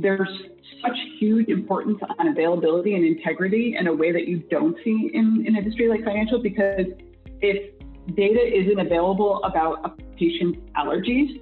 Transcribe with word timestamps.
there's 0.00 0.28
such 0.82 0.96
huge 1.18 1.48
importance 1.48 1.98
on 2.18 2.28
availability 2.28 2.94
and 2.94 3.04
integrity 3.04 3.76
in 3.78 3.88
a 3.88 3.92
way 3.92 4.12
that 4.12 4.28
you 4.28 4.38
don't 4.50 4.76
see 4.84 5.10
in 5.12 5.44
an 5.46 5.56
industry 5.56 5.88
like 5.88 6.04
financial 6.04 6.40
because 6.40 6.86
if 7.40 7.74
data 8.14 8.40
isn't 8.40 8.78
available 8.78 9.42
about 9.42 9.84
a 9.84 9.90
patient's 10.16 10.58
allergies, 10.76 11.40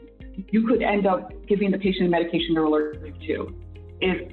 you 0.51 0.67
could 0.67 0.83
end 0.83 1.07
up 1.07 1.31
giving 1.47 1.71
the 1.71 1.79
patient 1.79 2.07
a 2.07 2.11
medication 2.11 2.55
they're 2.55 2.65
allergic 2.65 3.19
to. 3.23 3.55
If 4.01 4.33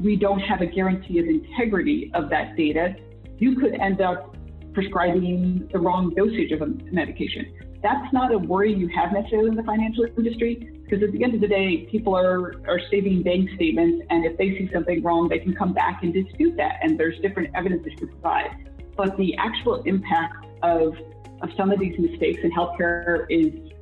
we 0.00 0.16
don't 0.16 0.40
have 0.40 0.60
a 0.60 0.66
guarantee 0.66 1.18
of 1.18 1.26
integrity 1.26 2.10
of 2.14 2.30
that 2.30 2.56
data, 2.56 2.94
you 3.38 3.56
could 3.56 3.74
end 3.74 4.00
up 4.00 4.36
prescribing 4.72 5.68
the 5.72 5.78
wrong 5.78 6.14
dosage 6.14 6.52
of 6.52 6.62
a 6.62 6.66
medication. 6.92 7.52
That's 7.82 8.12
not 8.12 8.32
a 8.32 8.38
worry 8.38 8.72
you 8.72 8.88
have 8.94 9.12
necessarily 9.12 9.50
in 9.50 9.56
the 9.56 9.64
financial 9.64 10.06
industry 10.16 10.81
because 10.92 11.08
at 11.08 11.12
the 11.12 11.24
end 11.24 11.34
of 11.34 11.40
the 11.40 11.48
day, 11.48 11.88
people 11.90 12.14
are, 12.14 12.60
are 12.68 12.78
saving 12.90 13.22
bank 13.22 13.48
statements, 13.54 14.04
and 14.10 14.26
if 14.26 14.36
they 14.36 14.50
see 14.50 14.68
something 14.74 15.02
wrong, 15.02 15.26
they 15.26 15.38
can 15.38 15.54
come 15.54 15.72
back 15.72 16.02
and 16.02 16.12
dispute 16.12 16.54
that, 16.58 16.80
and 16.82 17.00
there's 17.00 17.18
different 17.20 17.48
evidence 17.54 17.82
that 17.84 17.98
you 17.98 18.08
provide. 18.08 18.50
But 18.94 19.16
the 19.16 19.34
actual 19.38 19.82
impact 19.84 20.44
of, 20.62 20.94
of 21.40 21.48
some 21.56 21.70
of 21.72 21.80
these 21.80 21.98
mistakes 21.98 22.40
in 22.42 22.52
healthcare 22.52 23.24
is 23.30 23.72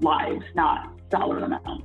lives, 0.00 0.44
not 0.56 1.08
dollar 1.10 1.38
amount. 1.38 1.84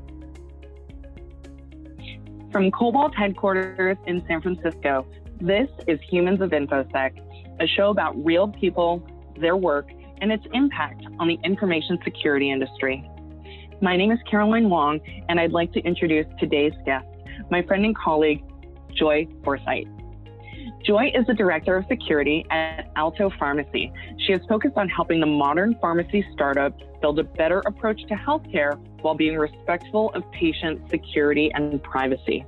From 2.52 2.72
Cobalt 2.72 3.14
headquarters 3.14 3.98
in 4.08 4.26
San 4.28 4.42
Francisco, 4.42 5.06
this 5.40 5.70
is 5.86 6.00
Humans 6.10 6.42
of 6.42 6.50
InfoSec, 6.50 7.60
a 7.60 7.68
show 7.68 7.92
about 7.92 8.16
real 8.26 8.48
people, 8.48 9.08
their 9.40 9.56
work, 9.56 9.88
and 10.20 10.32
its 10.32 10.48
impact 10.52 11.04
on 11.20 11.28
the 11.28 11.38
information 11.44 12.00
security 12.04 12.50
industry. 12.50 13.08
My 13.80 13.95
name 13.95 14.12
is 14.12 14.17
Caroline 14.27 14.72
Wong, 14.72 14.99
and 15.30 15.40
I'd 15.40 15.52
like 15.52 15.72
to 15.73 15.80
introduce 15.81 16.26
today's 16.40 16.73
guest, 16.84 17.05
my 17.52 17.62
friend 17.62 17.86
and 17.86 17.95
colleague, 17.95 18.44
Joy 18.92 19.28
Forsythe. 19.44 19.86
Joy 20.84 21.11
is 21.14 21.28
the 21.28 21.36
Director 21.36 21.75
of 21.78 21.86
Security 21.88 22.44
at 22.50 22.89
Alto 22.95 23.30
Pharmacy. 23.38 23.92
She 24.25 24.34
is 24.34 24.42
focused 24.50 24.78
on 24.78 24.89
helping 24.89 25.19
the 25.19 25.28
modern 25.28 25.78
pharmacy 25.80 26.25
startup 26.34 26.75
build 27.02 27.19
a 27.19 27.23
better 27.23 27.61
approach 27.67 28.02
to 28.08 28.16
healthcare 28.16 28.80
while 29.02 29.14
being 29.14 29.38
respectful 29.38 30.12
of 30.16 30.23
patient 30.31 30.89
security 30.89 31.52
and 31.53 31.81
privacy. 31.84 32.45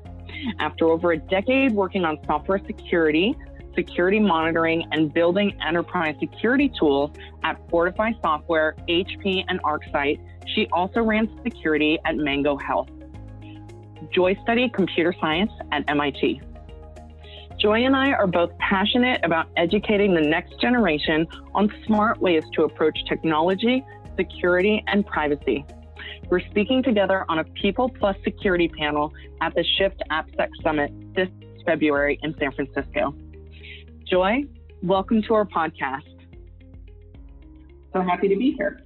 After 0.57 0.87
over 0.87 1.11
a 1.11 1.17
decade 1.17 1.73
working 1.73 2.05
on 2.05 2.17
software 2.25 2.59
security, 2.65 3.35
security 3.75 4.19
monitoring, 4.19 4.83
and 4.91 5.13
building 5.13 5.55
enterprise 5.65 6.15
security 6.19 6.71
tools 6.79 7.11
at 7.43 7.59
Fortify 7.69 8.13
Software, 8.21 8.75
HP, 8.87 9.45
and 9.47 9.61
ArcSight, 9.61 10.19
she 10.53 10.67
also 10.71 11.01
ran 11.01 11.29
security 11.43 11.99
at 12.05 12.15
Mango 12.15 12.57
Health. 12.57 12.89
Joy 14.13 14.35
studied 14.43 14.73
computer 14.73 15.13
science 15.19 15.51
at 15.71 15.89
MIT. 15.89 16.41
Joy 17.59 17.83
and 17.83 17.95
I 17.95 18.11
are 18.11 18.27
both 18.27 18.57
passionate 18.57 19.19
about 19.23 19.49
educating 19.57 20.13
the 20.13 20.21
next 20.21 20.59
generation 20.61 21.27
on 21.53 21.69
smart 21.85 22.19
ways 22.21 22.43
to 22.53 22.63
approach 22.63 22.97
technology, 23.07 23.83
security, 24.15 24.81
and 24.87 25.05
privacy. 25.05 25.65
We're 26.29 26.39
speaking 26.51 26.83
together 26.83 27.25
on 27.27 27.39
a 27.39 27.43
People 27.43 27.89
Plus 27.89 28.15
Security 28.23 28.69
panel 28.69 29.13
at 29.41 29.53
the 29.55 29.65
Shift 29.77 30.01
AppSec 30.09 30.49
Summit 30.63 30.91
this 31.15 31.27
February 31.65 32.17
in 32.23 32.33
San 32.39 32.51
Francisco. 32.53 33.13
Joy, 34.05 34.45
welcome 34.81 35.21
to 35.23 35.33
our 35.33 35.45
podcast. 35.45 36.03
So 37.91 38.01
happy 38.01 38.29
to 38.29 38.35
be 38.35 38.51
here. 38.51 38.81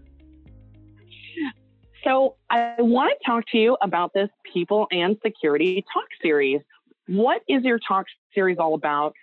So, 2.03 2.35
I 2.49 2.75
want 2.79 3.17
to 3.17 3.25
talk 3.25 3.45
to 3.51 3.57
you 3.57 3.77
about 3.81 4.13
this 4.13 4.29
People 4.51 4.87
and 4.91 5.15
Security 5.23 5.85
Talk 5.93 6.05
series. 6.21 6.59
What 7.07 7.41
is 7.47 7.63
your 7.63 7.79
talk 7.79 8.05
series 8.33 8.57
all 8.59 8.73
about? 8.73 9.13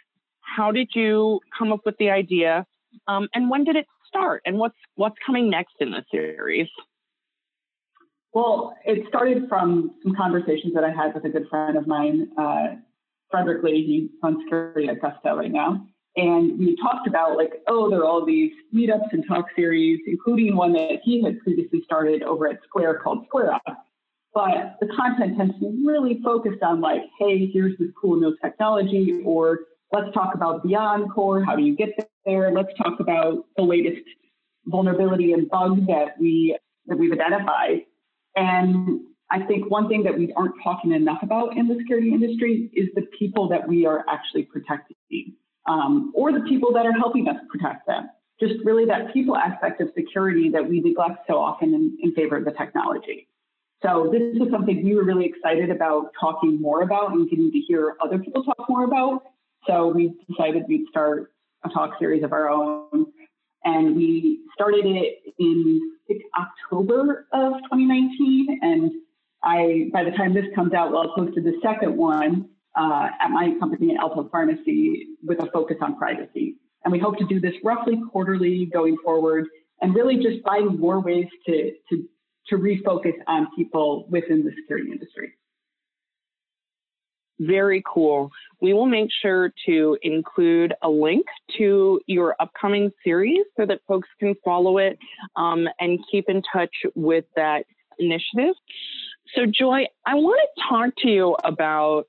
How 0.41 0.73
did 0.73 0.89
you 0.95 1.41
come 1.57 1.73
up 1.73 1.81
with 1.85 1.97
the 1.99 2.11
idea? 2.11 2.67
Um, 3.07 3.29
and 3.35 3.51
when 3.51 3.65
did 3.65 3.77
it 3.77 3.87
start? 4.07 4.43
And 4.47 4.57
what's 4.59 4.77
what's 4.95 5.17
coming 5.25 5.51
next 5.51 5.75
in 5.81 5.91
the 5.91 6.03
series? 6.11 6.69
Well, 8.33 8.75
it 8.85 9.07
started 9.09 9.49
from 9.49 9.91
some 10.03 10.15
conversations 10.15 10.73
that 10.75 10.85
I 10.85 10.91
had 10.91 11.15
with 11.15 11.25
a 11.25 11.29
good 11.29 11.49
friend 11.51 11.77
of 11.77 11.87
mine, 11.87 12.29
uh, 12.39 12.77
Frederick 13.31 13.63
Lee. 13.63 13.85
He's 13.85 14.11
on 14.23 14.41
security 14.45 14.89
at 14.89 15.03
Gusto 15.03 15.37
right 15.37 15.53
now. 15.53 15.87
And 16.21 16.59
we 16.59 16.77
talked 16.77 17.07
about 17.07 17.37
like, 17.37 17.53
oh, 17.67 17.89
there 17.89 18.01
are 18.01 18.05
all 18.05 18.27
these 18.27 18.53
meetups 18.75 19.13
and 19.13 19.25
talk 19.27 19.47
series, 19.57 20.01
including 20.07 20.57
one 20.57 20.73
that 20.75 21.01
he 21.03 21.23
had 21.23 21.41
previously 21.41 21.83
started 21.85 22.23
over 22.23 22.49
at 22.49 22.59
Square 22.69 22.99
called 22.99 23.25
Square 23.27 23.55
Up 23.55 23.87
but 24.35 24.77
the 24.81 24.87
content 24.97 25.37
tends 25.37 25.55
to 25.55 25.61
be 25.61 25.83
really 25.85 26.21
focused 26.23 26.63
on 26.63 26.81
like, 26.81 27.03
hey, 27.19 27.51
here's 27.53 27.77
this 27.79 27.89
cool 28.01 28.17
new 28.17 28.37
technology, 28.43 29.23
or 29.25 29.61
let's 29.93 30.13
talk 30.15 30.35
about 30.35 30.65
BeyondCorp. 30.65 31.45
How 31.45 31.57
do 31.57 31.63
you 31.63 31.77
get 31.77 31.91
there? 32.25 32.53
Let's 32.53 32.71
talk 32.79 33.01
about 33.01 33.45
the 33.57 33.63
latest 33.63 34.03
vulnerability 34.67 35.33
and 35.33 35.49
bug 35.49 35.87
that 35.89 36.19
we 36.21 36.57
that 36.87 36.97
we've 36.97 37.13
identified. 37.13 37.81
And 38.37 39.01
I 39.31 39.45
think 39.47 39.71
one 39.71 39.89
thing 39.89 40.05
that 40.05 40.17
we 40.17 40.33
aren't 40.35 40.55
talking 40.63 40.93
enough 40.93 41.23
about 41.23 41.57
in 41.57 41.67
the 41.67 41.77
security 41.79 42.13
industry 42.13 42.71
is 42.73 42.89
the 42.95 43.07
people 43.19 43.49
that 43.49 43.67
we 43.69 43.87
are 43.87 44.05
actually 44.09 44.45
protecting, 44.45 45.35
um, 45.71 46.13
or 46.15 46.33
the 46.33 46.41
people 46.41 46.73
that 46.73 46.85
are 46.85 46.93
helping 46.93 47.29
us 47.29 47.37
protect 47.49 47.87
them. 47.87 48.11
Just 48.41 48.55
really 48.65 48.85
that 48.87 49.13
people 49.13 49.37
aspect 49.37 49.81
of 49.81 49.91
security 49.97 50.49
that 50.51 50.69
we 50.69 50.81
neglect 50.81 51.27
so 51.29 51.35
often 51.39 51.75
in, 51.75 51.97
in 52.03 52.13
favor 52.15 52.37
of 52.37 52.45
the 52.45 52.53
technology. 52.53 53.29
So 53.83 54.11
this 54.13 54.39
was 54.39 54.51
something 54.51 54.85
we 54.85 54.95
were 54.95 55.05
really 55.05 55.27
excited 55.27 55.71
about 55.71 56.11
talking 56.19 56.61
more 56.61 56.83
about 56.83 57.13
and 57.13 57.31
getting 57.31 57.51
to 57.53 57.59
hear 57.61 57.97
other 58.03 58.19
people 58.19 58.43
talk 58.43 58.69
more 58.69 58.85
about. 58.85 59.23
So 59.67 59.89
we 59.89 60.15
decided 60.29 60.65
we'd 60.69 60.87
start 60.91 61.33
a 61.65 61.69
talk 61.69 61.93
series 61.99 62.25
of 62.25 62.33
our 62.33 62.51
own. 62.51 63.07
And 63.65 63.95
we 63.95 64.41
started 64.55 64.87
it 64.87 65.35
in 65.39 65.93
October 66.39 67.27
of 67.33 67.53
2019. 67.65 68.59
And 68.63 68.91
I, 69.43 69.91
by 69.93 70.03
the 70.03 70.11
time 70.13 70.35
this 70.35 70.47
comes 70.55 70.73
out, 70.73 70.93
well, 70.93 71.03
I 71.03 71.15
posted 71.15 71.45
the 71.45 71.59
second 71.63 71.97
one 71.97 72.49
uh, 72.77 73.09
at 73.21 73.29
my 73.31 73.55
company, 73.59 73.97
Alto 74.01 74.29
Pharmacy, 74.31 75.09
with 75.23 75.43
a 75.43 75.51
focus 75.53 75.77
on 75.81 75.97
privacy. 75.97 76.57
And 76.85 76.93
we 76.93 76.99
hope 76.99 77.19
to 77.19 77.27
do 77.27 77.41
this 77.41 77.55
roughly 77.63 78.01
quarterly 78.11 78.67
going 78.73 78.97
forward 79.05 79.47
and 79.83 79.95
really 79.95 80.17
just 80.17 80.43
find 80.45 80.79
more 80.79 81.01
ways 81.01 81.27
to, 81.47 81.73
to 81.91 82.09
to 82.49 82.57
refocus 82.57 83.15
on 83.27 83.49
people 83.57 84.07
within 84.11 84.45
the 84.45 84.51
security 84.61 84.91
industry. 84.91 85.33
Very 87.39 87.83
cool. 87.87 88.31
We 88.61 88.75
will 88.75 88.87
make 88.87 89.09
sure 89.23 89.51
to 89.67 89.97
include 90.03 90.75
a 90.83 90.91
link 90.91 91.25
to 91.57 92.01
your 92.07 92.37
upcoming 92.39 92.91
series 93.03 93.47
so 93.57 93.65
that 93.65 93.81
folks 93.89 94.09
can 94.19 94.35
follow 94.45 94.77
it 94.77 94.99
um, 95.37 95.67
and 95.79 95.99
keep 96.11 96.29
in 96.29 96.43
touch 96.53 96.75
with 96.95 97.25
that 97.37 97.65
initiative. 97.99 98.55
So, 99.35 99.47
Joy, 99.47 99.87
I 100.05 100.17
want 100.17 100.41
to 100.55 100.63
talk 100.69 100.91
to 100.99 101.09
you 101.09 101.37
about 101.45 102.09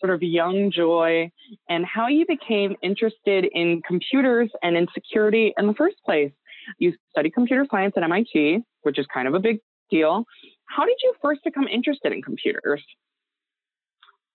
sort 0.00 0.12
of 0.12 0.22
young 0.22 0.70
Joy 0.70 1.30
and 1.68 1.84
how 1.84 2.08
you 2.08 2.26
became 2.26 2.76
interested 2.82 3.46
in 3.52 3.82
computers 3.86 4.50
and 4.62 4.76
in 4.76 4.86
security 4.94 5.52
in 5.58 5.66
the 5.66 5.74
first 5.74 5.96
place. 6.04 6.32
You 6.78 6.92
studied 7.10 7.34
computer 7.34 7.66
science 7.70 7.94
at 7.96 8.02
MIT, 8.02 8.60
which 8.82 8.98
is 8.98 9.06
kind 9.12 9.28
of 9.28 9.34
a 9.34 9.40
big 9.40 9.58
deal. 9.90 10.24
How 10.68 10.84
did 10.84 10.96
you 11.02 11.14
first 11.22 11.42
become 11.44 11.68
interested 11.68 12.12
in 12.12 12.22
computers? 12.22 12.82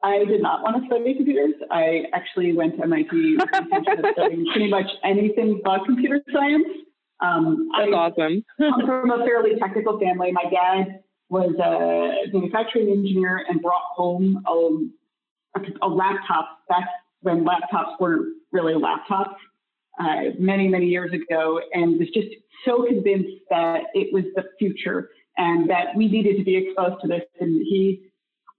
I 0.03 0.25
did 0.25 0.41
not 0.41 0.63
want 0.63 0.81
to 0.81 0.87
study 0.87 1.13
computers. 1.13 1.53
I 1.69 2.05
actually 2.13 2.53
went 2.53 2.77
to 2.77 2.83
MIT 2.83 3.37
studying 4.13 4.45
pretty 4.51 4.69
much 4.69 4.87
anything 5.03 5.61
but 5.63 5.85
computer 5.85 6.21
science. 6.33 6.65
Um, 7.19 7.69
That's 7.77 7.91
I 7.91 7.95
awesome. 7.95 8.43
come 8.59 8.85
from 8.85 9.11
a 9.11 9.23
fairly 9.25 9.51
technical 9.59 9.99
family. 9.99 10.31
My 10.31 10.45
dad 10.49 11.01
was 11.29 11.53
a 11.63 12.35
manufacturing 12.35 12.89
engineer 12.89 13.45
and 13.47 13.61
brought 13.61 13.83
home 13.95 14.43
a, 15.55 15.85
a, 15.85 15.87
laptop 15.87 16.59
back 16.69 16.87
when 17.21 17.45
laptops 17.45 17.99
weren't 17.99 18.35
really 18.51 18.73
laptops 18.73 19.35
uh, 19.99 20.31
many, 20.39 20.67
many 20.67 20.85
years 20.85 21.11
ago 21.13 21.59
and 21.73 21.99
was 21.99 22.07
just 22.13 22.27
so 22.65 22.85
convinced 22.85 23.43
that 23.49 23.83
it 23.93 24.13
was 24.13 24.23
the 24.35 24.43
future 24.57 25.09
and 25.37 25.69
that 25.69 25.95
we 25.95 26.07
needed 26.07 26.37
to 26.37 26.43
be 26.43 26.55
exposed 26.55 27.01
to 27.01 27.07
this. 27.07 27.23
And 27.39 27.55
he 27.67 28.11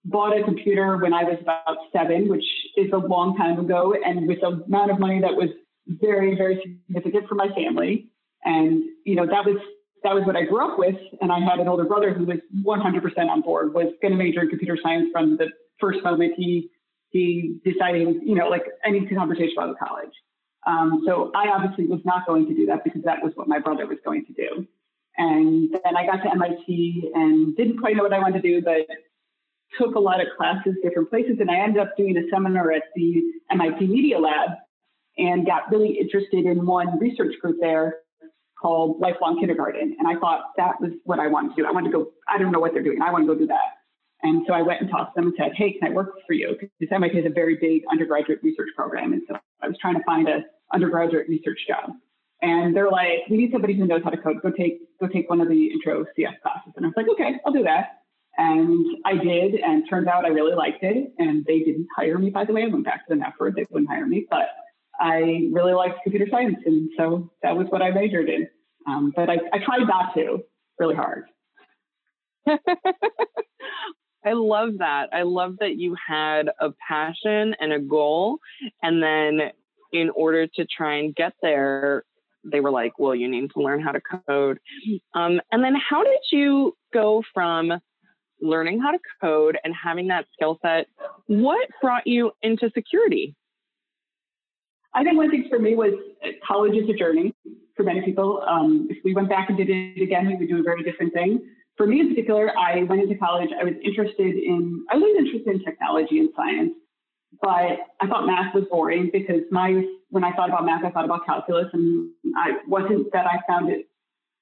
bought 0.05 0.37
a 0.39 0.43
computer 0.45 0.97
when 0.97 1.15
I 1.15 1.25
was 1.25 1.39
about 1.41 1.77
seven, 1.93 2.29
which 2.29 2.45
is 2.77 2.91
a 2.93 2.97
long 2.97 3.37
time 3.37 3.59
ago, 3.59 3.95
and 4.05 4.27
with 4.27 4.41
the 4.41 4.63
amount 4.67 4.91
of 4.91 4.99
money 4.99 5.21
that 5.21 5.35
was 5.35 5.49
very, 5.87 6.35
very 6.37 6.61
significant 6.89 7.29
for 7.29 7.35
my 7.35 7.49
family. 7.55 8.09
And 8.45 8.83
you 9.05 9.15
know 9.15 9.27
that 9.27 9.45
was 9.45 9.61
that 10.03 10.15
was 10.15 10.25
what 10.27 10.37
I 10.37 10.43
grew 10.43 10.61
up 10.61 10.79
with. 10.79 10.97
And 11.21 11.31
I 11.31 11.39
had 11.39 11.61
an 11.61 11.69
older 11.69 11.85
brother 11.85 12.13
who 12.13 12.25
was 12.25 12.39
100% 12.65 13.31
on 13.31 13.41
board, 13.41 13.73
was 13.73 13.87
going 14.03 14.11
to 14.11 14.19
major 14.19 14.41
in 14.43 14.49
computer 14.49 14.77
science 14.83 15.09
from 15.13 15.37
the 15.37 15.47
first 15.79 16.03
moment 16.03 16.35
he 16.37 16.71
he 17.13 17.61
decided, 17.65 18.17
you 18.23 18.35
know, 18.35 18.49
like 18.49 18.65
any 18.85 19.07
conversation 19.07 19.55
about 19.57 19.79
college. 19.79 20.13
Um, 20.67 21.03
so 21.07 21.31
I 21.35 21.49
obviously 21.49 21.87
was 21.87 22.01
not 22.05 22.27
going 22.27 22.47
to 22.47 22.55
do 22.55 22.67
that 22.67 22.85
because 22.85 23.03
that 23.05 23.23
was 23.23 23.33
what 23.35 23.49
my 23.49 23.59
brother 23.59 23.87
was 23.87 23.99
going 24.05 24.25
to 24.27 24.33
do. 24.33 24.67
And 25.19 25.71
then 25.73 25.97
I 25.97 26.07
got 26.07 26.23
to 26.23 26.31
MIT 26.31 27.11
and 27.15 27.55
didn't 27.57 27.79
quite 27.79 27.97
know 27.97 28.03
what 28.03 28.13
I 28.13 28.19
wanted 28.19 28.43
to 28.43 28.49
do, 28.49 28.63
but 28.63 28.87
took 29.79 29.95
a 29.95 30.01
lot 30.01 30.21
of 30.21 30.29
classes 30.37 30.75
different 30.83 31.11
places, 31.11 31.37
and 31.41 31.51
I 31.51 31.57
ended 31.57 31.83
up 31.83 31.97
doing 31.97 32.17
a 32.17 32.23
seminar 32.31 32.73
at 32.73 32.83
the 32.95 33.23
MIT 33.51 33.87
Media 33.87 34.19
Lab 34.19 34.51
and 35.19 35.47
got 35.47 35.71
really 35.71 35.99
interested 35.99 36.47
in 36.47 36.67
one 36.67 36.99
research 36.99 37.35
group 37.41 37.57
there 37.61 37.97
called 38.61 39.01
Lifelong 39.01 39.39
Kindergarten. 39.41 39.97
And 39.99 40.09
I 40.09 40.19
thought 40.19 40.53
that 40.57 40.81
was 40.81 40.93
what 41.05 41.19
I 41.19 41.27
wanted 41.27 41.51
to 41.51 41.63
do. 41.63 41.67
I 41.67 41.73
wanted 41.73 41.91
to 41.91 41.99
go, 41.99 42.11
I 42.29 42.39
don't 42.39 42.53
know 42.53 42.61
what 42.61 42.73
they're 42.73 42.83
doing. 42.83 43.03
I 43.03 43.11
want 43.11 43.27
to 43.27 43.35
go 43.35 43.39
do 43.39 43.47
that. 43.49 43.82
And 44.23 44.45
so 44.47 44.55
I 44.55 44.63
went 44.63 44.81
and 44.81 44.91
talked 44.91 45.17
to 45.17 45.21
them 45.21 45.29
and 45.29 45.35
said, 45.37 45.53
hey, 45.57 45.73
can 45.73 45.91
I 45.91 45.93
work 45.93 46.15
for 46.27 46.33
you? 46.33 46.57
Because 46.79 46.95
MIT 46.95 47.17
has 47.17 47.27
a 47.27 47.35
very 47.35 47.57
big 47.57 47.83
undergraduate 47.91 48.39
research 48.43 48.69
program. 48.77 49.13
And 49.13 49.23
so 49.29 49.37
I 49.61 49.67
was 49.67 49.77
trying 49.81 49.95
to 49.95 50.05
find 50.05 50.29
an 50.29 50.45
undergraduate 50.73 51.29
research 51.29 51.59
job. 51.67 51.91
And 52.41 52.75
they're 52.75 52.91
like, 52.91 53.29
we 53.31 53.37
need 53.37 53.53
somebody 53.53 53.75
who 53.75 53.87
knows 53.87 54.03
how 54.05 54.11
to 54.11 54.17
code. 54.17 54.43
Go 54.43 54.51
take 54.51 54.81
go 55.01 55.07
take 55.07 55.31
one 55.31 55.41
of 55.41 55.49
the 55.49 55.67
intro 55.71 56.05
CS 56.17 56.35
classes. 56.43 56.73
And 56.77 56.85
I 56.85 56.89
was 56.89 56.95
like, 56.97 57.09
okay, 57.09 57.35
I'll 57.47 57.53
do 57.53 57.63
that. 57.63 58.03
And 58.39 58.85
I 59.05 59.17
did, 59.17 59.57
and 59.57 59.85
turns 59.89 60.09
out 60.09 60.25
I 60.25 60.29
really 60.29 60.55
liked 60.55 60.83
it. 60.83 61.13
And 61.19 61.45
they 61.45 61.61
didn't 61.61 61.87
hire 61.97 62.19
me, 62.19 62.31
by 62.31 62.45
the 62.45 62.53
way. 62.53 62.63
I 62.63 62.67
went 62.67 62.85
back 62.85 63.07
to 63.07 63.15
them 63.15 63.23
afterward. 63.23 63.55
They 63.57 63.67
wouldn't 63.71 63.91
hire 63.91 64.07
me, 64.07 64.27
but 64.31 64.49
I 64.99 65.49
really 65.53 65.75
liked 65.75 66.03
computer 66.03 66.27
science. 66.31 66.57
And 66.65 66.91
so 66.97 67.31
that 67.43 67.57
was 67.57 67.67
what 67.69 67.83
I 67.83 67.91
majored 67.91 68.29
in. 68.29 68.49
Um, 68.87 69.13
but 69.15 69.29
I, 69.29 69.39
I 69.53 69.59
tried 69.59 69.87
not 69.87 70.15
to 70.15 70.39
really 70.79 70.95
hard. 70.95 71.25
I 74.25 74.33
love 74.33 74.79
that. 74.79 75.09
I 75.13 75.23
love 75.23 75.57
that 75.61 75.77
you 75.77 75.97
had 76.07 76.51
a 76.61 76.71
passion 76.87 77.55
and 77.61 77.73
a 77.73 77.81
goal. 77.81 78.39
And 78.83 79.03
then, 79.03 79.51
in 79.93 80.11
order 80.11 80.47
to 80.47 80.67
try 80.67 80.97
and 80.97 81.15
get 81.15 81.35
there, 81.43 82.05
they 82.45 82.61
were 82.61 82.71
like, 82.71 82.99
well, 82.99 83.15
you 83.15 83.29
need 83.29 83.51
to 83.53 83.61
learn 83.61 83.81
how 83.81 83.93
to 83.93 84.01
code. 84.27 84.59
Um, 85.15 85.41
and 85.51 85.63
then, 85.63 85.75
how 85.77 86.03
did 86.03 86.21
you 86.31 86.77
go 86.93 87.23
from 87.35 87.73
learning 88.41 88.81
how 88.81 88.91
to 88.91 88.99
code 89.21 89.59
and 89.65 89.75
having 89.75 90.09
that 90.09 90.27
skill 90.33 90.59
set? 90.63 90.87
What 91.27 91.69
brought 91.81 92.07
you 92.07 92.33
into 92.43 92.71
security? 92.75 93.35
I 94.95 95.05
think 95.05 95.17
one 95.17 95.31
thing 95.31 95.47
for 95.49 95.59
me 95.59 95.75
was 95.75 95.95
uh, 96.25 96.29
college 96.47 96.77
is 96.77 96.89
a 96.89 96.93
journey 96.93 97.35
for 97.77 97.83
many 97.83 98.03
people. 98.03 98.45
Um, 98.47 98.89
if 98.91 98.99
we 99.05 99.15
went 99.15 99.29
back 99.29 99.49
and 99.49 99.57
did 99.57 99.71
it 99.71 100.03
again, 100.03 100.27
we 100.27 100.37
would 100.37 100.49
do 100.49 100.61
a 100.61 100.63
very 100.63 100.83
different 100.83 101.15
thing. 101.15 101.41
For 101.77 101.87
me 101.87 102.01
in 102.01 102.09
particular, 102.11 102.53
I 102.57 102.83
went 102.85 103.03
into 103.03 103.17
college, 103.17 103.51
I 103.59 103.65
was 103.65 103.75
interested 103.83 104.37
in, 104.37 104.85
I 104.91 104.97
was 104.97 105.17
interested 105.19 105.55
in 105.55 105.65
technology 105.65 106.19
and 106.19 106.29
science, 106.37 106.73
but 107.41 107.79
I 108.01 108.07
thought 108.07 108.27
math 108.27 108.55
was 108.55 108.65
boring 108.71 109.11
because 109.13 109.43
my, 109.51 109.83
when 110.11 110.23
I 110.23 110.33
thought 110.33 110.51
about 110.51 110.67
math, 110.67 110.85
I 110.85 110.91
thought 110.91 111.07
about 111.07 111.25
calculus 111.25 111.67
and 111.73 112.11
I 112.37 112.59
wasn't 112.69 113.11
that 113.13 113.27
I 113.27 113.39
found 113.49 113.71
it 113.71 113.87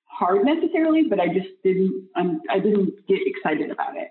hard 0.06 0.44
necessarily, 0.44 1.04
but 1.08 1.20
I 1.20 1.28
just 1.28 1.48
didn't, 1.62 2.08
um, 2.16 2.40
I 2.50 2.58
didn't 2.58 3.06
get 3.06 3.20
excited 3.24 3.70
about 3.70 3.96
it. 3.96 4.08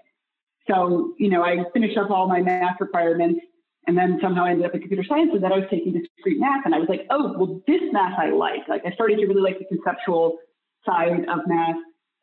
So, 0.70 1.14
you 1.18 1.30
know, 1.30 1.44
I 1.44 1.58
finished 1.74 1.98
up 1.98 2.10
all 2.12 2.28
my 2.28 2.42
math 2.42 2.80
requirements 2.80 3.42
and 3.88 3.98
then 3.98 4.20
somehow 4.22 4.46
I 4.46 4.52
ended 4.52 4.68
up 4.68 4.76
in 4.76 4.82
computer 4.82 5.04
science 5.08 5.32
and 5.34 5.44
then 5.44 5.52
I 5.52 5.58
was 5.58 5.68
taking 5.70 5.94
discrete 5.94 6.40
math 6.40 6.62
and 6.66 6.76
I 6.76 6.78
was 6.78 6.88
like, 6.88 7.08
oh, 7.10 7.34
well, 7.38 7.62
this 7.68 7.82
math 7.92 8.20
I 8.20 8.30
like. 8.30 8.68
Like 8.68 8.84
I 8.86 8.92
started 8.92 9.18
to 9.18 9.26
really 9.26 9.42
like 9.42 9.58
the 9.58 9.66
conceptual 9.66 10.38
side 10.86 11.26
of 11.28 11.40
math. 11.48 11.76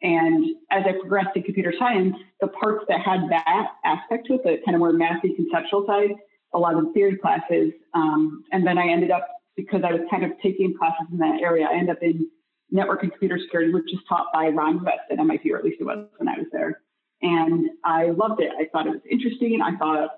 And 0.03 0.57
as 0.71 0.85
I 0.87 0.93
progressed 0.93 1.37
in 1.37 1.43
computer 1.43 1.73
science, 1.79 2.17
the 2.41 2.49
parts 2.49 2.85
that 2.89 3.01
had 3.01 3.23
that 3.31 3.69
aspect 3.85 4.27
to 4.27 4.35
it, 4.35 4.43
the 4.45 4.59
kind 4.65 4.75
of 4.75 4.81
more 4.81 4.93
mathy 4.93 5.35
conceptual 5.35 5.87
side, 5.87 6.11
a 6.55 6.59
lot 6.59 6.75
of 6.75 6.93
theory 6.93 7.17
classes. 7.17 7.73
Um, 7.95 8.45
and 8.53 8.67
then 8.67 8.79
I 8.79 8.89
ended 8.89 9.11
up, 9.11 9.27
because 9.57 9.83
I 9.85 9.93
was 9.93 10.03
kind 10.11 10.25
of 10.25 10.33
taking 10.43 10.77
classes 10.77 11.07
in 11.11 11.19
that 11.19 11.41
area, 11.41 11.67
I 11.71 11.75
ended 11.75 11.97
up 11.97 12.03
in 12.03 12.29
network 12.71 13.03
and 13.03 13.13
computer 13.13 13.39
security, 13.39 13.73
which 13.73 13.93
is 13.93 14.01
taught 14.09 14.27
by 14.33 14.49
Ron 14.49 14.79
Rivest 14.79 15.11
at 15.11 15.19
MIT, 15.19 15.51
or 15.53 15.59
at 15.59 15.65
least 15.65 15.79
it 15.81 15.85
was 15.85 16.07
when 16.19 16.29
I 16.29 16.39
was 16.39 16.47
there. 16.53 16.83
And 17.23 17.71
I 17.85 18.11
loved 18.11 18.41
it. 18.41 18.53
I 18.59 18.67
thought 18.71 18.87
it 18.87 18.91
was 18.91 19.01
interesting. 19.11 19.61
I 19.63 19.77
thought 19.77 20.11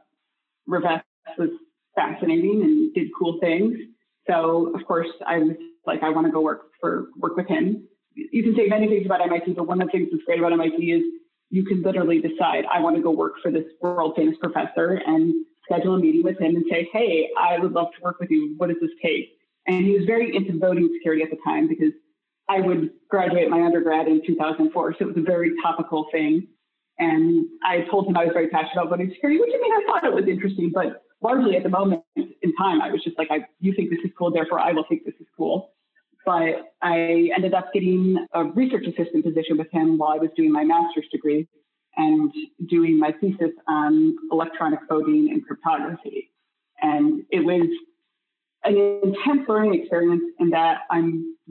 Rivest 0.67 1.05
was 1.39 1.51
fascinating 1.95 2.63
and 2.63 2.95
did 2.95 3.09
cool 3.19 3.39
things. 3.41 3.77
So 4.27 4.73
of 4.75 4.85
course 4.87 5.09
I 5.27 5.39
was 5.39 5.57
like, 5.87 6.03
I 6.03 6.11
want 6.11 6.27
to 6.27 6.33
go 6.33 6.41
work 6.41 6.71
for 6.81 7.09
work 7.17 7.37
with 7.37 7.47
him. 7.47 7.89
You 8.33 8.43
can 8.43 8.57
say 8.57 8.67
many 8.67 8.89
things 8.89 9.07
about 9.07 9.21
MIT, 9.21 9.53
but 9.53 9.67
one 9.67 9.81
of 9.81 9.89
the 9.89 9.93
things 9.93 10.09
that's 10.11 10.25
great 10.25 10.41
about 10.41 10.53
MIT 10.53 10.77
is 10.77 11.03
you 11.51 11.65
can 11.65 11.83
literally 11.83 12.21
decide 12.21 12.65
I 12.73 12.81
want 12.81 12.97
to 12.97 13.03
go 13.03 13.11
work 13.11 13.35
for 13.43 13.51
this 13.51 13.65
world 13.81 14.15
famous 14.17 14.37
professor 14.41 15.01
and 15.07 15.35
schedule 15.65 15.95
a 15.95 15.99
meeting 15.99 16.23
with 16.23 16.39
him 16.39 16.57
and 16.57 16.65
say, 16.71 16.89
Hey, 16.93 17.29
I 17.39 17.59
would 17.59 17.73
love 17.73 17.89
to 17.97 18.03
work 18.03 18.19
with 18.21 18.31
you. 18.31 18.55
What 18.57 18.69
does 18.69 18.79
this 18.81 18.91
take? 19.03 19.39
And 19.67 19.85
he 19.85 19.93
was 19.93 20.05
very 20.07 20.35
into 20.35 20.59
voting 20.59 20.91
security 20.99 21.23
at 21.23 21.31
the 21.31 21.39
time 21.45 21.69
because 21.69 21.93
I 22.49 22.61
would 22.61 22.91
graduate 23.11 23.51
my 23.51 23.63
undergrad 23.63 24.09
in 24.09 24.23
2004. 24.27 24.95
So 24.95 25.05
it 25.05 25.09
was 25.09 25.17
a 25.17 25.21
very 25.21 25.53
topical 25.63 26.07
thing. 26.11 26.47
And 26.99 27.47
I 27.65 27.83
told 27.91 28.09
him 28.09 28.17
I 28.17 28.25
was 28.25 28.33
very 28.33 28.49
passionate 28.49 28.81
about 28.83 28.91
voting 28.91 29.11
security, 29.13 29.39
which 29.39 29.53
I 29.55 29.61
mean, 29.61 29.73
I 29.73 29.83
thought 29.87 30.05
it 30.05 30.15
was 30.15 30.27
interesting, 30.27 30.73
but 30.75 31.05
largely 31.23 31.57
at 31.57 31.63
the 31.63 31.69
moment 31.69 32.03
in 32.17 32.57
time, 32.57 32.81
I 32.81 32.91
was 32.91 33.05
just 33.05 33.19
like, 33.19 33.29
I, 33.31 33.41
you 33.61 33.73
think 33.75 33.91
this 33.91 34.01
is 34.05 34.11
cool, 34.19 34.33
therefore 34.33 34.59
I 34.59 34.73
will 34.73 34.85
think 34.89 35.05
this 35.05 35.15
is 35.21 35.27
cool. 35.37 35.71
But 36.25 36.73
I 36.83 37.31
ended 37.35 37.55
up 37.55 37.73
getting 37.73 38.27
a 38.33 38.45
research 38.45 38.87
assistant 38.87 39.25
position 39.25 39.57
with 39.57 39.71
him 39.71 39.99
while 39.99 40.11
I 40.11 40.19
was 40.19 40.31
doing 40.37 40.53
my 40.53 40.65
master's 40.65 41.07
degree 41.11 41.49
and 41.97 42.33
doing 42.69 42.99
my 42.99 43.13
thesis 43.21 43.51
on 43.67 44.17
electronic 44.31 44.81
voting 44.89 45.31
and 45.33 45.45
cryptography. 45.45 46.31
And 46.81 47.25
it 47.31 47.41
was 47.41 47.69
an 48.65 49.01
intense 49.03 49.49
learning 49.49 49.81
experience 49.81 50.23
in 50.39 50.51
that 50.51 50.83
I 50.91 51.01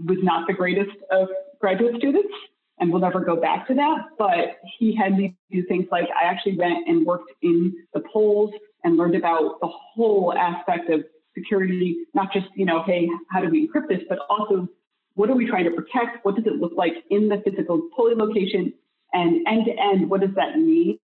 was 0.05 0.17
not 0.21 0.47
the 0.47 0.53
greatest 0.53 0.95
of 1.11 1.27
graduate 1.59 1.95
students 1.97 2.33
and 2.79 2.91
we'll 2.91 3.01
never 3.01 3.19
go 3.19 3.35
back 3.35 3.67
to 3.67 3.73
that. 3.75 3.97
But 4.17 4.59
he 4.77 4.95
had 4.95 5.17
me 5.17 5.35
do 5.51 5.63
things 5.63 5.87
like 5.91 6.07
I 6.19 6.25
actually 6.25 6.57
went 6.57 6.87
and 6.87 7.05
worked 7.05 7.31
in 7.41 7.73
the 7.93 8.01
polls 8.11 8.51
and 8.83 8.97
learned 8.97 9.15
about 9.15 9.59
the 9.61 9.67
whole 9.67 10.33
aspect 10.33 10.89
of 10.89 11.03
security, 11.37 11.97
not 12.13 12.31
just, 12.33 12.47
you 12.55 12.65
know, 12.65 12.83
hey, 12.83 13.07
how 13.31 13.41
do 13.41 13.49
we 13.49 13.67
encrypt 13.67 13.87
this, 13.89 14.01
but 14.09 14.19
also 14.29 14.67
what 15.15 15.29
are 15.29 15.35
we 15.35 15.47
trying 15.47 15.65
to 15.65 15.71
protect? 15.71 16.23
What 16.23 16.35
does 16.35 16.45
it 16.45 16.53
look 16.53 16.73
like 16.75 16.93
in 17.09 17.27
the 17.27 17.41
physical 17.43 17.89
polling 17.95 18.17
location? 18.19 18.73
And 19.13 19.47
end 19.47 19.65
to 19.65 19.71
end, 19.71 20.09
what 20.09 20.21
does 20.21 20.35
that 20.35 20.57
mean? 20.57 20.99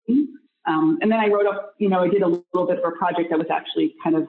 Um, 0.67 0.97
and 1.01 1.11
then 1.11 1.19
I 1.19 1.27
wrote 1.27 1.45
up, 1.45 1.73
you 1.79 1.89
know, 1.89 1.99
I 1.99 2.09
did 2.09 2.21
a 2.21 2.27
little 2.27 2.67
bit 2.67 2.79
of 2.79 2.83
a 2.85 2.95
project 2.97 3.29
that 3.29 3.39
was 3.39 3.47
actually 3.51 3.95
kind 4.03 4.15
of 4.15 4.27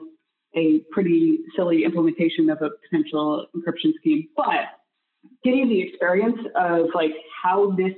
a 0.55 0.81
pretty 0.91 1.39
silly 1.55 1.83
implementation 1.83 2.49
of 2.49 2.61
a 2.61 2.69
potential 2.89 3.47
encryption 3.55 3.93
scheme. 3.99 4.27
But 4.35 4.65
getting 5.43 5.69
the 5.69 5.81
experience 5.81 6.39
of 6.55 6.87
like 6.93 7.11
how 7.43 7.71
this 7.71 7.93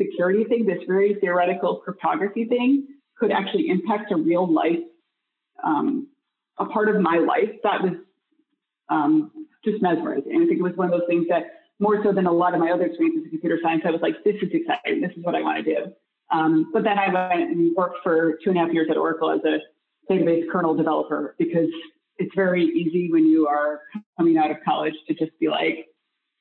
security 0.00 0.44
thing, 0.44 0.66
this 0.66 0.78
very 0.86 1.14
theoretical 1.20 1.76
cryptography 1.76 2.44
thing, 2.44 2.86
could 3.18 3.32
actually 3.32 3.68
impact 3.68 4.12
a 4.12 4.16
real 4.16 4.50
life, 4.50 4.78
um, 5.64 6.08
a 6.60 6.66
part 6.66 6.94
of 6.94 7.00
my 7.00 7.18
life 7.18 7.50
that 7.64 7.82
was 7.82 7.94
um, 8.88 9.30
just 9.64 9.82
mesmerizing. 9.82 10.32
I 10.36 10.46
think 10.46 10.58
it 10.58 10.62
was 10.62 10.76
one 10.76 10.92
of 10.92 10.98
those 10.98 11.08
things 11.08 11.26
that 11.28 11.44
more 11.78 12.02
so 12.04 12.12
than 12.12 12.26
a 12.26 12.32
lot 12.32 12.54
of 12.54 12.60
my 12.60 12.70
other 12.70 12.84
experiences 12.84 13.24
in 13.24 13.30
computer 13.30 13.58
science, 13.62 13.82
I 13.86 13.90
was 13.90 14.02
like, 14.02 14.22
this 14.24 14.36
is 14.42 14.50
exciting. 14.52 15.00
This 15.00 15.12
is 15.16 15.24
what 15.24 15.34
I 15.34 15.40
want 15.40 15.64
to 15.64 15.74
do. 15.74 15.92
Um, 16.30 16.70
but 16.72 16.84
then 16.84 16.98
I 16.98 17.12
went 17.12 17.50
and 17.50 17.74
worked 17.74 17.98
for 18.02 18.38
two 18.44 18.50
and 18.50 18.58
a 18.58 18.60
half 18.60 18.72
years 18.72 18.88
at 18.90 18.96
Oracle 18.96 19.30
as 19.32 19.40
a 19.44 19.58
database 20.12 20.48
kernel 20.50 20.74
developer 20.74 21.34
because 21.38 21.68
it's 22.18 22.34
very 22.36 22.64
easy 22.64 23.10
when 23.10 23.26
you 23.26 23.46
are 23.48 23.80
coming 24.16 24.36
out 24.36 24.50
of 24.50 24.58
college 24.64 24.94
to 25.08 25.14
just 25.14 25.32
be 25.40 25.48
like, 25.48 25.86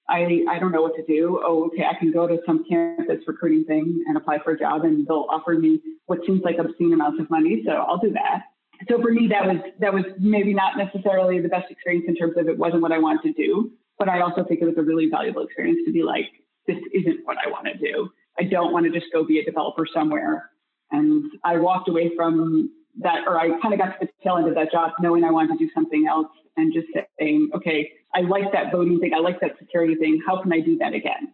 I, 0.09 0.43
I 0.49 0.59
don't 0.59 0.71
know 0.71 0.81
what 0.81 0.95
to 0.95 1.05
do. 1.05 1.41
Oh, 1.43 1.67
okay, 1.67 1.85
I 1.85 1.97
can 1.97 2.11
go 2.11 2.27
to 2.27 2.39
some 2.45 2.65
campus 2.67 3.19
recruiting 3.27 3.63
thing 3.63 4.03
and 4.07 4.17
apply 4.17 4.39
for 4.43 4.51
a 4.51 4.59
job 4.59 4.83
and 4.83 5.07
they'll 5.07 5.27
offer 5.29 5.53
me 5.53 5.79
what 6.07 6.19
seems 6.25 6.41
like 6.43 6.57
obscene 6.57 6.93
amounts 6.93 7.21
of 7.21 7.29
money. 7.29 7.61
So 7.65 7.71
I'll 7.71 7.99
do 7.99 8.11
that. 8.11 8.43
So 8.88 9.01
for 9.01 9.12
me, 9.12 9.27
that 9.27 9.45
was 9.45 9.57
that 9.79 9.93
was 9.93 10.05
maybe 10.19 10.53
not 10.53 10.77
necessarily 10.77 11.39
the 11.41 11.50
best 11.50 11.69
experience 11.69 12.05
in 12.07 12.15
terms 12.15 12.36
of 12.38 12.48
it 12.48 12.57
wasn't 12.57 12.81
what 12.81 12.91
I 12.91 13.00
wanted 13.00 13.24
to 13.24 13.33
do, 13.33 13.71
but 13.98 14.07
I 14.07 14.21
also 14.21 14.43
think 14.43 14.62
it 14.62 14.65
was 14.65 14.77
a 14.77 14.81
really 14.81 15.09
valuable 15.09 15.43
experience 15.43 15.79
to 15.86 15.91
be 15.91 16.01
like, 16.01 16.27
this 16.65 16.77
isn't 16.93 17.25
what 17.25 17.38
I 17.45 17.50
want 17.50 17.67
to 17.67 17.77
do. 17.77 18.09
I 18.39 18.43
don't 18.43 18.71
want 18.71 18.86
to 18.86 18.91
just 18.91 19.12
go 19.12 19.25
be 19.25 19.39
a 19.39 19.43
developer 19.43 19.86
somewhere. 19.93 20.51
And 20.91 21.29
I 21.43 21.57
walked 21.57 21.89
away 21.89 22.15
from 22.15 22.71
that, 23.01 23.27
or 23.27 23.38
I 23.38 23.59
kind 23.62 23.74
of 23.74 23.79
got 23.79 24.00
to 24.00 24.05
the 24.05 24.09
tail 24.24 24.38
end 24.38 24.48
of 24.48 24.55
that 24.55 24.71
job 24.71 24.91
knowing 25.01 25.24
I 25.24 25.31
wanted 25.31 25.57
to 25.57 25.65
do 25.65 25.69
something 25.74 26.07
else 26.09 26.27
and 26.57 26.74
just 26.74 26.88
saying, 27.19 27.50
okay, 27.53 27.91
I 28.13 28.21
like 28.21 28.51
that 28.53 28.71
voting 28.71 29.00
thing. 29.00 29.12
I 29.13 29.19
like 29.19 29.39
that 29.41 29.57
security 29.59 29.95
thing. 29.95 30.21
How 30.25 30.41
can 30.41 30.51
I 30.51 30.62
do 30.62 30.77
that 30.77 30.93
again? 30.93 31.33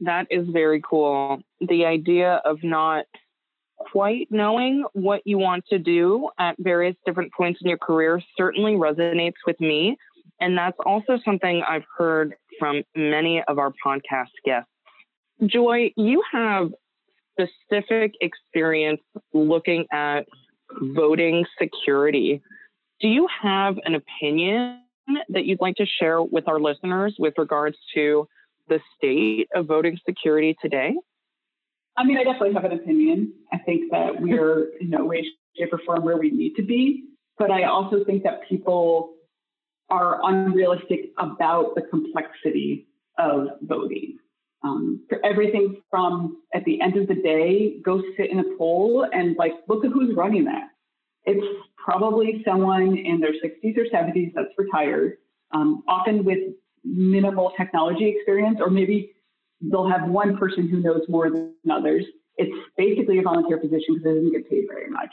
That 0.00 0.26
is 0.30 0.46
very 0.48 0.80
cool. 0.88 1.40
The 1.60 1.84
idea 1.84 2.40
of 2.44 2.62
not 2.62 3.06
quite 3.80 4.28
knowing 4.30 4.84
what 4.92 5.22
you 5.24 5.38
want 5.38 5.64
to 5.70 5.78
do 5.78 6.28
at 6.38 6.54
various 6.58 6.94
different 7.06 7.32
points 7.32 7.60
in 7.62 7.68
your 7.68 7.78
career 7.78 8.20
certainly 8.36 8.72
resonates 8.72 9.40
with 9.46 9.60
me. 9.60 9.96
And 10.40 10.56
that's 10.56 10.76
also 10.86 11.18
something 11.24 11.62
I've 11.68 11.84
heard 11.96 12.34
from 12.58 12.82
many 12.94 13.42
of 13.48 13.58
our 13.58 13.72
podcast 13.84 14.28
guests. 14.44 14.70
Joy, 15.46 15.92
you 15.96 16.22
have 16.32 16.70
specific 17.38 18.12
experience 18.20 19.00
looking 19.32 19.86
at 19.92 20.26
voting 20.80 21.44
security. 21.60 22.42
Do 23.00 23.08
you 23.08 23.26
have 23.42 23.76
an 23.84 23.94
opinion 23.94 24.82
that 25.30 25.44
you'd 25.46 25.60
like 25.60 25.76
to 25.76 25.86
share 25.86 26.22
with 26.22 26.46
our 26.48 26.60
listeners 26.60 27.14
with 27.18 27.34
regards 27.38 27.76
to 27.94 28.28
the 28.68 28.80
state 28.96 29.48
of 29.54 29.66
voting 29.66 29.98
security 30.06 30.56
today? 30.62 30.94
I 32.00 32.04
mean, 32.04 32.16
I 32.16 32.24
definitely 32.24 32.54
have 32.54 32.64
an 32.64 32.72
opinion. 32.72 33.34
I 33.52 33.58
think 33.58 33.90
that 33.90 34.18
we're 34.18 34.70
in 34.80 34.88
no 34.88 35.04
way, 35.04 35.22
shape, 35.54 35.70
or 35.70 35.80
form 35.84 36.02
where 36.02 36.16
we 36.16 36.30
need 36.30 36.54
to 36.54 36.62
be. 36.62 37.04
But 37.38 37.50
I 37.50 37.64
also 37.64 38.04
think 38.04 38.22
that 38.22 38.48
people 38.48 39.16
are 39.90 40.18
unrealistic 40.22 41.12
about 41.18 41.74
the 41.74 41.82
complexity 41.82 42.86
of 43.18 43.48
voting. 43.60 44.16
Um, 44.64 45.04
for 45.10 45.18
everything 45.26 45.82
from 45.90 46.42
at 46.54 46.64
the 46.64 46.80
end 46.80 46.96
of 46.96 47.06
the 47.06 47.16
day, 47.16 47.80
go 47.84 48.02
sit 48.16 48.30
in 48.30 48.38
a 48.38 48.56
poll 48.56 49.06
and 49.12 49.36
like 49.36 49.52
look 49.68 49.84
at 49.84 49.90
who's 49.92 50.16
running 50.16 50.44
that. 50.46 50.68
It's 51.24 51.46
probably 51.76 52.42
someone 52.46 52.96
in 52.96 53.20
their 53.20 53.32
60s 53.32 53.76
or 53.76 53.84
70s 53.94 54.32
that's 54.34 54.48
retired, 54.56 55.18
um, 55.52 55.82
often 55.86 56.24
with 56.24 56.38
minimal 56.82 57.52
technology 57.58 58.08
experience, 58.08 58.58
or 58.58 58.70
maybe 58.70 59.12
they'll 59.60 59.88
have 59.88 60.08
one 60.08 60.36
person 60.36 60.68
who 60.68 60.78
knows 60.80 61.02
more 61.08 61.30
than 61.30 61.54
others. 61.70 62.04
It's 62.36 62.54
basically 62.76 63.18
a 63.18 63.22
volunteer 63.22 63.58
position 63.58 63.94
because 63.94 64.06
it 64.06 64.14
doesn't 64.14 64.32
get 64.32 64.50
paid 64.50 64.64
very 64.68 64.88
much. 64.88 65.10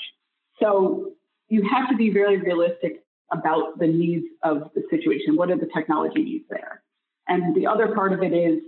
So 0.61 1.13
you 1.49 1.67
have 1.69 1.89
to 1.89 1.95
be 1.95 2.09
very 2.09 2.37
realistic 2.37 3.03
about 3.31 3.79
the 3.79 3.87
needs 3.87 4.25
of 4.43 4.71
the 4.73 4.83
situation. 4.89 5.35
What 5.35 5.51
are 5.51 5.57
the 5.57 5.69
technology 5.75 6.23
needs 6.23 6.45
there? 6.49 6.81
And 7.27 7.55
the 7.55 7.67
other 7.67 7.93
part 7.93 8.13
of 8.13 8.23
it 8.23 8.33
is 8.33 8.59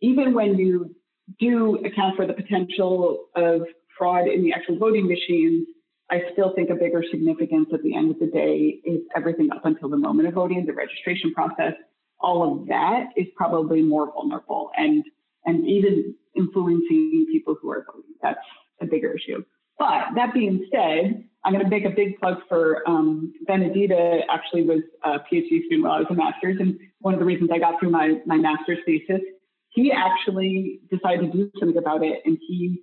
even 0.00 0.32
when 0.34 0.56
you 0.56 0.94
do 1.38 1.76
account 1.84 2.16
for 2.16 2.26
the 2.26 2.32
potential 2.32 3.26
of 3.34 3.62
fraud 3.98 4.28
in 4.28 4.42
the 4.42 4.52
actual 4.52 4.78
voting 4.78 5.06
machines, 5.06 5.66
I 6.10 6.22
still 6.32 6.54
think 6.54 6.70
a 6.70 6.74
bigger 6.74 7.02
significance 7.10 7.68
at 7.72 7.82
the 7.82 7.96
end 7.96 8.12
of 8.12 8.18
the 8.18 8.26
day 8.26 8.78
is 8.84 9.00
everything 9.16 9.50
up 9.50 9.64
until 9.64 9.88
the 9.88 9.96
moment 9.96 10.28
of 10.28 10.34
voting, 10.34 10.64
the 10.64 10.72
registration 10.72 11.34
process, 11.34 11.74
all 12.20 12.60
of 12.60 12.68
that 12.68 13.08
is 13.16 13.26
probably 13.36 13.82
more 13.82 14.12
vulnerable 14.12 14.70
and 14.76 15.04
and 15.44 15.66
even 15.66 16.14
influencing 16.36 17.26
people 17.30 17.56
who 17.60 17.70
are 17.70 17.86
voting. 17.86 18.14
That's 18.22 18.38
a 18.80 18.86
bigger 18.86 19.14
issue. 19.14 19.44
But 19.78 20.14
that 20.14 20.34
being 20.34 20.66
said, 20.72 21.24
I'm 21.44 21.52
going 21.52 21.64
to 21.64 21.70
make 21.70 21.84
a 21.84 21.90
big 21.90 22.18
plug 22.18 22.38
for 22.48 22.82
um, 22.88 23.32
Ben 23.46 23.60
Adida. 23.60 24.22
Actually, 24.30 24.62
was 24.62 24.80
a 25.04 25.18
PhD 25.18 25.64
student 25.66 25.84
while 25.84 25.92
I 25.92 25.98
was 26.00 26.06
a 26.10 26.14
master's, 26.14 26.56
and 26.58 26.78
one 27.00 27.14
of 27.14 27.20
the 27.20 27.26
reasons 27.26 27.50
I 27.52 27.58
got 27.58 27.78
through 27.78 27.90
my 27.90 28.20
my 28.26 28.36
master's 28.36 28.78
thesis, 28.84 29.20
he 29.70 29.92
actually 29.92 30.80
decided 30.90 31.32
to 31.32 31.38
do 31.38 31.50
something 31.60 31.78
about 31.78 32.02
it, 32.04 32.22
and 32.24 32.38
he 32.48 32.82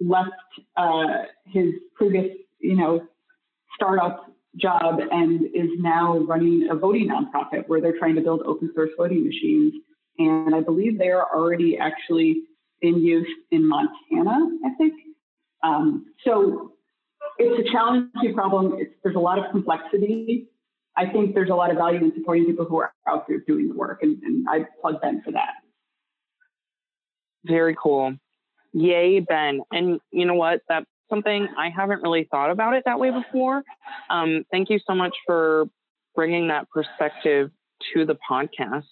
left 0.00 0.30
uh, 0.76 1.24
his 1.46 1.72
previous, 1.96 2.26
you 2.60 2.76
know, 2.76 3.06
startup 3.74 4.30
job 4.60 5.00
and 5.10 5.44
is 5.54 5.70
now 5.78 6.18
running 6.18 6.68
a 6.70 6.74
voting 6.74 7.08
nonprofit 7.08 7.68
where 7.68 7.80
they're 7.80 7.98
trying 7.98 8.14
to 8.16 8.20
build 8.20 8.42
open 8.42 8.70
source 8.74 8.90
voting 8.96 9.24
machines. 9.24 9.74
And 10.18 10.54
I 10.54 10.60
believe 10.60 10.98
they 10.98 11.08
are 11.08 11.26
already 11.34 11.78
actually 11.78 12.42
in 12.82 12.98
use 12.98 13.28
in 13.50 13.68
Montana, 13.68 14.38
I 14.64 14.74
think. 14.76 14.94
Um, 15.62 16.06
so 16.24 16.72
it's 17.38 17.68
a 17.68 17.72
challenging 17.72 18.34
problem. 18.34 18.76
It's, 18.78 18.92
there's 19.02 19.16
a 19.16 19.20
lot 19.20 19.38
of 19.38 19.50
complexity. 19.50 20.48
I 20.96 21.06
think 21.06 21.34
there's 21.34 21.50
a 21.50 21.54
lot 21.54 21.70
of 21.70 21.76
value 21.76 22.00
in 22.00 22.12
supporting 22.14 22.46
people 22.46 22.64
who 22.64 22.78
are 22.78 22.92
out 23.08 23.28
there 23.28 23.38
doing 23.46 23.68
the 23.68 23.74
work, 23.74 24.00
and, 24.02 24.20
and 24.22 24.46
I 24.48 24.66
plug 24.80 25.00
Ben 25.00 25.22
for 25.24 25.30
that. 25.32 25.50
Very 27.44 27.76
cool. 27.80 28.14
Yay, 28.72 29.20
Ben. 29.20 29.60
And 29.70 30.00
you 30.10 30.26
know 30.26 30.34
what? 30.34 30.62
That's 30.68 30.86
something 31.08 31.48
I 31.56 31.70
haven't 31.70 32.02
really 32.02 32.28
thought 32.30 32.50
about 32.50 32.74
it 32.74 32.82
that 32.86 32.98
way 32.98 33.10
before. 33.10 33.62
Um, 34.10 34.44
thank 34.50 34.70
you 34.70 34.78
so 34.86 34.94
much 34.94 35.14
for 35.26 35.66
bringing 36.14 36.48
that 36.48 36.68
perspective 36.70 37.50
to 37.94 38.04
the 38.04 38.16
podcast. 38.28 38.84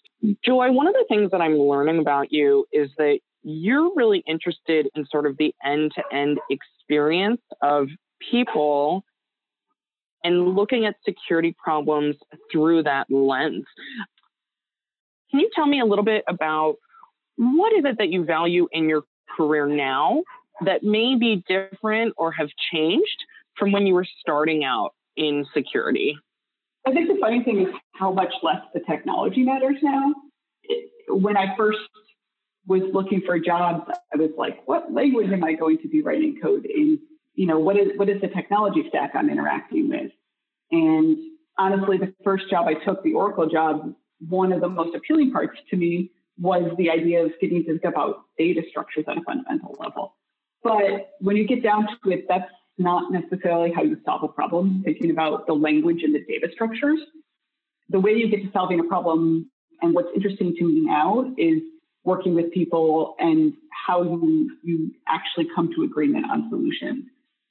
Joy, 0.44 0.70
one 0.70 0.86
of 0.86 0.94
the 0.94 1.04
things 1.08 1.30
that 1.32 1.40
I'm 1.40 1.56
learning 1.56 1.98
about 1.98 2.32
you 2.32 2.66
is 2.72 2.90
that 2.98 3.18
you're 3.42 3.92
really 3.94 4.22
interested 4.26 4.88
in 4.94 5.06
sort 5.10 5.26
of 5.26 5.36
the 5.38 5.54
end 5.64 5.92
to 5.94 6.02
end 6.16 6.38
experience 6.50 7.40
of 7.62 7.88
people 8.30 9.04
and 10.24 10.56
looking 10.56 10.86
at 10.86 10.96
security 11.04 11.54
problems 11.62 12.16
through 12.50 12.82
that 12.82 13.06
lens. 13.10 13.64
Can 15.30 15.40
you 15.40 15.50
tell 15.54 15.66
me 15.66 15.80
a 15.80 15.84
little 15.84 16.04
bit 16.04 16.24
about 16.28 16.76
what 17.36 17.72
is 17.72 17.84
it 17.84 17.98
that 17.98 18.08
you 18.08 18.24
value 18.24 18.66
in 18.72 18.88
your 18.88 19.02
career 19.36 19.66
now 19.66 20.22
that 20.64 20.82
may 20.82 21.16
be 21.16 21.44
different 21.48 22.14
or 22.16 22.32
have 22.32 22.48
changed 22.72 23.24
from 23.56 23.72
when 23.72 23.86
you 23.86 23.94
were 23.94 24.06
starting 24.20 24.64
out 24.64 24.92
in 25.16 25.44
security? 25.54 26.16
I 26.86 26.92
think 26.92 27.08
the 27.08 27.18
funny 27.20 27.42
thing 27.42 27.60
is 27.62 27.74
how 27.94 28.12
much 28.12 28.32
less 28.42 28.62
the 28.72 28.80
technology 28.80 29.42
matters 29.42 29.76
now. 29.82 30.14
When 31.08 31.36
I 31.36 31.56
first 31.56 31.78
was 32.66 32.82
looking 32.92 33.22
for 33.24 33.38
jobs, 33.38 33.90
I 34.12 34.16
was 34.16 34.30
like, 34.36 34.66
what 34.66 34.92
language 34.92 35.30
am 35.32 35.44
I 35.44 35.54
going 35.54 35.78
to 35.78 35.88
be 35.88 36.02
writing 36.02 36.38
code 36.42 36.64
in? 36.66 36.98
You 37.34 37.46
know, 37.46 37.58
what 37.58 37.76
is 37.76 37.88
what 37.96 38.08
is 38.08 38.20
the 38.20 38.28
technology 38.28 38.84
stack 38.88 39.12
I'm 39.14 39.28
interacting 39.28 39.88
with? 39.88 40.10
And 40.70 41.18
honestly, 41.58 41.98
the 41.98 42.14
first 42.24 42.48
job 42.50 42.66
I 42.66 42.74
took, 42.74 43.02
the 43.02 43.14
Oracle 43.14 43.48
job, 43.48 43.94
one 44.20 44.52
of 44.52 44.60
the 44.60 44.68
most 44.68 44.94
appealing 44.94 45.32
parts 45.32 45.58
to 45.70 45.76
me 45.76 46.10
was 46.38 46.70
the 46.78 46.90
idea 46.90 47.24
of 47.24 47.32
getting 47.40 47.64
to 47.64 47.78
think 47.78 47.84
about 47.84 48.24
data 48.38 48.62
structures 48.70 49.04
at 49.08 49.18
a 49.18 49.22
fundamental 49.22 49.76
level. 49.78 50.14
But 50.66 51.12
when 51.20 51.36
you 51.36 51.46
get 51.46 51.62
down 51.62 51.86
to 51.86 52.10
it, 52.10 52.26
that's 52.28 52.50
not 52.76 53.12
necessarily 53.12 53.72
how 53.72 53.82
you 53.82 53.96
solve 54.04 54.24
a 54.24 54.28
problem, 54.28 54.82
thinking 54.84 55.12
about 55.12 55.46
the 55.46 55.52
language 55.52 56.02
and 56.02 56.12
the 56.12 56.24
data 56.24 56.48
structures. 56.52 56.98
The 57.90 58.00
way 58.00 58.12
you 58.12 58.28
get 58.28 58.42
to 58.42 58.50
solving 58.52 58.80
a 58.80 58.84
problem, 58.84 59.48
and 59.80 59.94
what's 59.94 60.08
interesting 60.14 60.56
to 60.58 60.64
me 60.64 60.80
now, 60.80 61.32
is 61.38 61.62
working 62.02 62.34
with 62.34 62.50
people 62.50 63.14
and 63.20 63.54
how 63.86 64.02
you, 64.02 64.56
you 64.64 64.90
actually 65.06 65.46
come 65.54 65.72
to 65.76 65.84
agreement 65.84 66.26
on 66.30 66.48
solutions. 66.50 67.04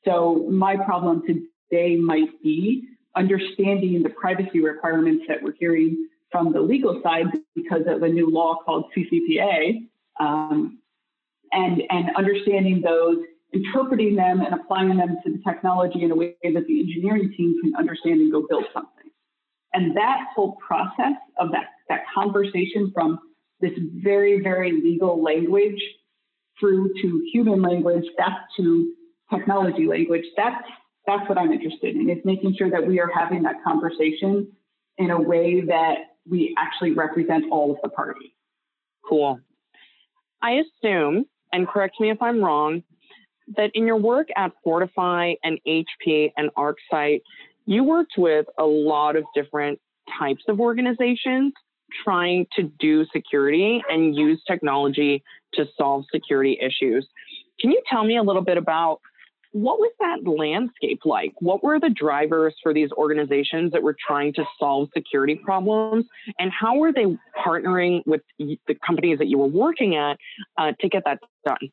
So 0.04 0.48
my 0.52 0.76
problem 0.76 1.24
today 1.26 1.96
might 1.96 2.42
be 2.44 2.84
understanding 3.16 4.04
the 4.04 4.10
privacy 4.10 4.60
requirements 4.60 5.24
that 5.30 5.42
we're 5.42 5.56
hearing 5.58 6.10
from 6.32 6.52
the 6.52 6.60
legal 6.60 7.00
side 7.02 7.28
because 7.56 7.84
of 7.88 8.04
a 8.04 8.10
new 8.10 8.30
law 8.30 8.58
called 8.66 8.92
CCPA, 8.96 9.88
um, 10.20 10.80
and, 11.52 11.82
and 11.90 12.16
understanding 12.16 12.82
those, 12.82 13.18
interpreting 13.54 14.16
them 14.16 14.42
and 14.42 14.54
applying 14.54 14.98
them 14.98 15.18
to 15.26 15.32
the 15.32 15.40
technology 15.48 16.04
in 16.04 16.12
a 16.12 16.16
way 16.16 16.36
that 16.44 16.66
the 16.68 16.80
engineering 16.80 17.34
team 17.38 17.56
can 17.62 17.74
understand 17.78 18.20
and 18.20 18.32
go 18.32 18.46
build 18.50 18.66
something. 18.74 19.12
And 19.74 19.96
that 19.98 20.20
whole 20.36 20.58
process 20.66 21.18
of 21.40 21.52
that, 21.52 21.66
that 21.90 22.02
conversation 22.14 22.92
from 22.94 23.20
this 23.60 23.72
very, 24.04 24.42
very 24.42 24.72
legal 24.72 25.22
language 25.24 25.82
through 26.60 26.90
to 27.02 27.30
human 27.34 27.62
language, 27.62 28.06
back 28.18 28.34
to 28.58 28.94
technology 29.34 29.86
language, 29.88 30.24
that's, 30.38 30.64
that's 31.06 31.28
what 31.28 31.38
I'm 31.38 31.52
interested 31.52 31.96
in, 31.96 32.10
is 32.10 32.20
making 32.24 32.56
sure 32.58 32.70
that 32.70 32.86
we 32.86 33.00
are 33.00 33.12
having 33.14 33.44
that 33.44 33.56
conversation 33.66 34.52
in 34.98 35.12
a 35.12 35.22
way 35.22 35.62
that 35.62 35.96
we 36.30 36.56
actually 36.58 36.92
represent 36.92 37.46
all 37.52 37.72
of 37.72 37.78
the 37.84 37.90
parties. 37.90 38.32
Cool. 39.08 39.40
I 40.42 40.62
assume, 40.64 41.26
and 41.56 41.68
correct 41.70 42.02
me 42.02 42.12
if 42.12 42.22
I'm 42.22 42.44
wrong, 42.44 42.84
that 43.56 43.72
in 43.74 43.88
your 43.88 43.96
work 43.96 44.28
at 44.36 44.52
Fortify 44.62 45.36
and 45.44 45.58
HP 45.66 46.34
and 46.36 46.50
ArcSight, 46.58 47.22
you 47.66 47.84
worked 47.84 48.14
with 48.18 48.46
a 48.60 48.66
lot 48.66 49.16
of 49.16 49.24
different 49.34 49.80
types 50.20 50.44
of 50.50 50.60
organizations 50.60 51.54
trying 52.04 52.46
to 52.58 52.64
do 52.80 53.06
security 53.14 53.82
and 53.90 54.16
use 54.16 54.42
technology 54.46 55.24
to 55.54 55.66
solve 55.78 56.04
security 56.12 56.60
issues. 56.62 57.08
Can 57.62 57.72
you 57.72 57.82
tell 57.90 58.04
me 58.04 58.18
a 58.18 58.24
little 58.24 58.42
bit 58.42 58.58
about 58.58 59.00
what 59.56 59.80
was 59.80 59.94
that 60.02 60.30
landscape 60.30 61.00
like? 61.06 61.32
What 61.40 61.64
were 61.64 61.80
the 61.80 61.90
drivers 61.90 62.54
for 62.62 62.74
these 62.74 62.92
organizations 62.92 63.72
that 63.72 63.82
were 63.82 63.96
trying 64.06 64.34
to 64.34 64.44
solve 64.60 64.90
security 64.94 65.36
problems? 65.36 66.04
And 66.38 66.52
how 66.52 66.76
were 66.76 66.92
they 66.92 67.06
partnering 67.40 68.02
with 68.06 68.20
the 68.38 68.76
companies 68.86 69.18
that 69.20 69.28
you 69.28 69.38
were 69.38 69.48
working 69.48 69.96
at 69.96 70.18
uh, 70.58 70.74
to 70.82 70.90
get 70.90 71.04
that 71.06 71.20
done? 71.46 71.72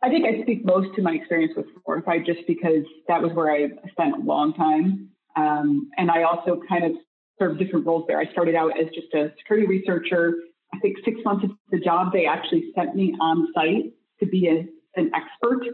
I 0.00 0.08
think 0.08 0.24
I 0.24 0.40
speak 0.42 0.64
most 0.64 0.94
to 0.94 1.02
my 1.02 1.14
experience 1.14 1.54
with 1.56 1.66
Fortify 1.84 2.18
just 2.18 2.46
because 2.46 2.84
that 3.08 3.20
was 3.20 3.32
where 3.32 3.50
I 3.50 3.66
spent 3.90 4.14
a 4.14 4.20
long 4.20 4.54
time. 4.54 5.08
Um, 5.34 5.90
and 5.98 6.12
I 6.12 6.22
also 6.22 6.60
kind 6.68 6.84
of 6.84 6.92
served 7.40 7.58
different 7.58 7.84
roles 7.84 8.04
there. 8.06 8.20
I 8.20 8.30
started 8.30 8.54
out 8.54 8.78
as 8.80 8.86
just 8.94 9.12
a 9.14 9.32
security 9.38 9.66
researcher. 9.66 10.34
I 10.72 10.78
think 10.78 10.98
six 11.04 11.18
months 11.24 11.42
into 11.42 11.56
the 11.72 11.80
job, 11.80 12.12
they 12.12 12.24
actually 12.24 12.70
sent 12.76 12.94
me 12.94 13.16
on 13.20 13.48
site 13.52 13.92
to 14.20 14.26
be 14.26 14.46
a, 14.46 14.64
an 14.96 15.10
expert 15.12 15.64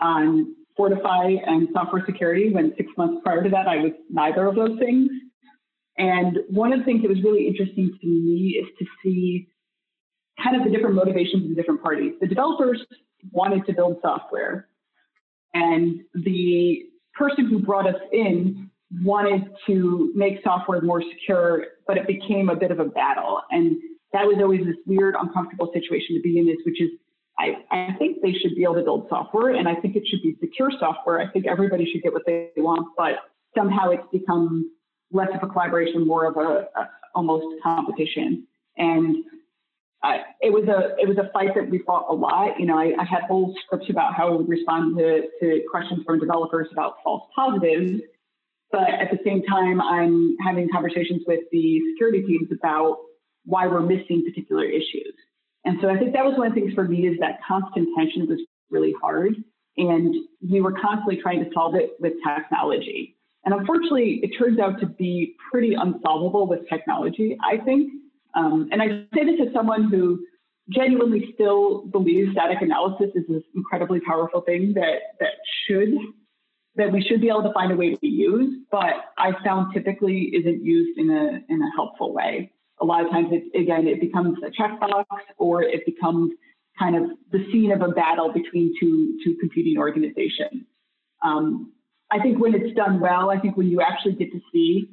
on 0.00 0.54
Fortify 0.76 1.34
and 1.46 1.68
software 1.72 2.02
security 2.06 2.50
when 2.50 2.72
six 2.76 2.90
months 2.96 3.20
prior 3.24 3.42
to 3.42 3.50
that, 3.50 3.68
I 3.68 3.76
was 3.76 3.92
neither 4.08 4.46
of 4.46 4.54
those 4.54 4.78
things. 4.78 5.10
And 5.98 6.38
one 6.48 6.72
of 6.72 6.78
the 6.78 6.84
things 6.84 7.02
that 7.02 7.08
was 7.08 7.22
really 7.22 7.46
interesting 7.46 7.96
to 8.00 8.06
me 8.06 8.58
is 8.58 8.66
to 8.78 8.86
see 9.02 9.48
kind 10.42 10.56
of 10.56 10.64
the 10.64 10.70
different 10.70 10.94
motivations 10.94 11.44
of 11.44 11.48
the 11.50 11.54
different 11.54 11.82
parties. 11.82 12.14
The 12.20 12.26
developers 12.26 12.82
wanted 13.30 13.66
to 13.66 13.74
build 13.74 13.98
software, 14.00 14.68
and 15.52 16.00
the 16.14 16.84
person 17.14 17.46
who 17.48 17.58
brought 17.58 17.86
us 17.86 18.00
in 18.12 18.70
wanted 19.02 19.44
to 19.66 20.12
make 20.14 20.42
software 20.42 20.80
more 20.80 21.02
secure, 21.02 21.64
but 21.86 21.96
it 21.98 22.06
became 22.06 22.48
a 22.48 22.56
bit 22.56 22.70
of 22.70 22.78
a 22.78 22.84
battle. 22.84 23.40
And 23.50 23.76
that 24.12 24.24
was 24.24 24.36
always 24.40 24.64
this 24.64 24.76
weird, 24.86 25.14
uncomfortable 25.20 25.70
situation 25.72 26.16
to 26.16 26.22
be 26.22 26.38
in, 26.38 26.46
this, 26.46 26.56
which 26.64 26.80
is 26.80 26.90
I, 27.38 27.56
I 27.70 27.96
think 27.98 28.22
they 28.22 28.32
should 28.32 28.54
be 28.54 28.64
able 28.64 28.74
to 28.74 28.82
build 28.82 29.06
software 29.08 29.54
and 29.54 29.68
I 29.68 29.74
think 29.76 29.96
it 29.96 30.04
should 30.06 30.22
be 30.22 30.36
secure 30.40 30.70
software. 30.78 31.18
I 31.18 31.28
think 31.28 31.46
everybody 31.46 31.90
should 31.90 32.02
get 32.02 32.12
what 32.12 32.22
they 32.26 32.50
want, 32.56 32.88
but 32.96 33.16
somehow 33.56 33.90
it's 33.90 34.06
become 34.12 34.70
less 35.10 35.28
of 35.34 35.42
a 35.42 35.50
collaboration, 35.50 36.06
more 36.06 36.26
of 36.26 36.36
a, 36.36 36.66
a 36.78 36.90
almost 37.14 37.46
competition. 37.62 38.46
And 38.76 39.24
uh, 40.02 40.18
it 40.40 40.52
was 40.52 40.64
a 40.68 41.00
it 41.00 41.06
was 41.06 41.16
a 41.18 41.30
fight 41.32 41.54
that 41.54 41.70
we 41.70 41.78
fought 41.78 42.06
a 42.08 42.14
lot. 42.14 42.58
You 42.58 42.66
know, 42.66 42.76
I, 42.76 42.92
I 42.98 43.04
had 43.04 43.22
whole 43.28 43.54
scripts 43.64 43.88
about 43.88 44.14
how 44.14 44.28
I 44.28 44.36
would 44.36 44.48
respond 44.48 44.98
to, 44.98 45.22
to 45.40 45.62
questions 45.70 46.02
from 46.04 46.18
developers 46.18 46.68
about 46.72 46.96
false 47.04 47.28
positives, 47.36 48.02
but 48.72 48.88
at 48.88 49.10
the 49.10 49.18
same 49.24 49.42
time, 49.44 49.80
I'm 49.80 50.36
having 50.44 50.68
conversations 50.70 51.22
with 51.26 51.40
the 51.52 51.80
security 51.92 52.22
teams 52.22 52.48
about 52.50 52.98
why 53.44 53.66
we're 53.66 53.80
missing 53.80 54.24
particular 54.26 54.64
issues. 54.64 55.14
And 55.64 55.78
so 55.80 55.88
I 55.88 55.98
think 55.98 56.12
that 56.12 56.24
was 56.24 56.36
one 56.36 56.48
of 56.48 56.54
the 56.54 56.60
things 56.60 56.74
for 56.74 56.84
me 56.84 57.06
is 57.06 57.18
that 57.20 57.38
constant 57.46 57.88
tension 57.96 58.26
was 58.26 58.40
really 58.70 58.94
hard. 59.00 59.34
And 59.76 60.14
we 60.50 60.60
were 60.60 60.72
constantly 60.72 61.20
trying 61.22 61.44
to 61.44 61.50
solve 61.54 61.74
it 61.74 61.92
with 62.00 62.14
technology. 62.26 63.16
And 63.44 63.54
unfortunately, 63.54 64.20
it 64.22 64.36
turns 64.38 64.58
out 64.58 64.80
to 64.80 64.86
be 64.86 65.34
pretty 65.50 65.74
unsolvable 65.74 66.46
with 66.46 66.68
technology, 66.68 67.36
I 67.44 67.58
think. 67.58 67.90
Um, 68.34 68.68
and 68.70 68.82
I 68.82 68.86
say 69.14 69.24
this 69.24 69.46
as 69.46 69.52
someone 69.52 69.90
who 69.90 70.24
genuinely 70.70 71.30
still 71.34 71.86
believes 71.86 72.32
static 72.32 72.58
analysis 72.60 73.10
is 73.14 73.24
this 73.28 73.42
incredibly 73.54 74.00
powerful 74.00 74.42
thing 74.42 74.74
that, 74.74 75.00
that 75.20 75.32
should 75.66 75.94
that 76.74 76.90
we 76.90 77.02
should 77.02 77.20
be 77.20 77.28
able 77.28 77.42
to 77.42 77.52
find 77.52 77.70
a 77.70 77.76
way 77.76 77.94
to 77.94 78.06
use, 78.06 78.64
but 78.70 78.94
I 79.18 79.32
found 79.44 79.74
typically 79.74 80.30
isn't 80.32 80.64
used 80.64 80.98
in 80.98 81.10
a 81.10 81.52
in 81.52 81.60
a 81.60 81.70
helpful 81.76 82.14
way 82.14 82.50
a 82.82 82.84
lot 82.84 83.04
of 83.04 83.10
times 83.10 83.28
it, 83.30 83.58
again, 83.58 83.86
it 83.86 84.00
becomes 84.00 84.36
a 84.44 84.50
checkbox 84.50 85.04
or 85.38 85.62
it 85.62 85.86
becomes 85.86 86.32
kind 86.78 86.96
of 86.96 87.02
the 87.30 87.46
scene 87.52 87.70
of 87.70 87.80
a 87.80 87.88
battle 87.88 88.32
between 88.32 88.74
two, 88.80 89.18
two 89.24 89.36
competing 89.40 89.78
organizations. 89.78 90.64
Um, 91.22 91.72
I 92.10 92.18
think 92.18 92.40
when 92.40 92.54
it's 92.54 92.74
done 92.74 92.98
well, 92.98 93.30
I 93.30 93.38
think 93.38 93.56
when 93.56 93.68
you 93.68 93.80
actually 93.80 94.14
get 94.14 94.32
to 94.32 94.40
see 94.52 94.90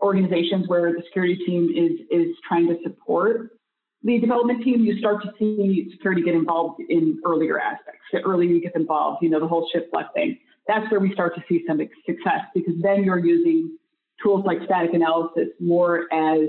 organizations 0.00 0.66
where 0.66 0.92
the 0.92 1.02
security 1.04 1.36
team 1.46 1.68
is, 1.76 2.06
is 2.10 2.34
trying 2.48 2.66
to 2.68 2.76
support 2.82 3.50
the 4.02 4.18
development 4.18 4.64
team, 4.64 4.80
you 4.80 4.98
start 4.98 5.22
to 5.22 5.30
see 5.38 5.88
security 5.92 6.22
get 6.22 6.34
involved 6.34 6.80
in 6.88 7.20
earlier 7.24 7.60
aspects. 7.60 8.00
The 8.12 8.20
earlier 8.20 8.50
you 8.50 8.60
get 8.60 8.74
involved, 8.74 9.22
you 9.22 9.30
know, 9.30 9.38
the 9.38 9.46
whole 9.46 9.68
shift 9.72 9.92
left 9.92 10.14
thing. 10.14 10.38
That's 10.66 10.90
where 10.90 10.98
we 11.00 11.12
start 11.12 11.34
to 11.36 11.42
see 11.48 11.64
some 11.68 11.78
success 12.06 12.40
because 12.54 12.74
then 12.82 13.04
you're 13.04 13.24
using 13.24 13.76
tools 14.22 14.44
like 14.44 14.58
static 14.64 14.92
analysis 14.94 15.48
more 15.60 16.12
as 16.12 16.48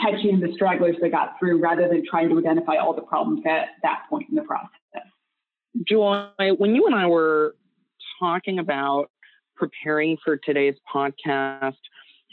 catching 0.00 0.40
the 0.40 0.52
stragglers 0.54 0.96
that 1.00 1.10
got 1.10 1.38
through 1.38 1.60
rather 1.60 1.88
than 1.88 2.02
trying 2.08 2.28
to 2.28 2.38
identify 2.38 2.76
all 2.76 2.94
the 2.94 3.02
problems 3.02 3.42
at 3.46 3.68
that 3.82 4.02
point 4.08 4.26
in 4.28 4.36
the 4.36 4.42
process. 4.42 4.70
Joy, 5.86 6.26
when 6.56 6.74
you 6.74 6.86
and 6.86 6.94
I 6.94 7.06
were 7.06 7.54
talking 8.20 8.58
about 8.58 9.10
preparing 9.56 10.16
for 10.24 10.36
today's 10.36 10.74
podcast, 10.92 11.76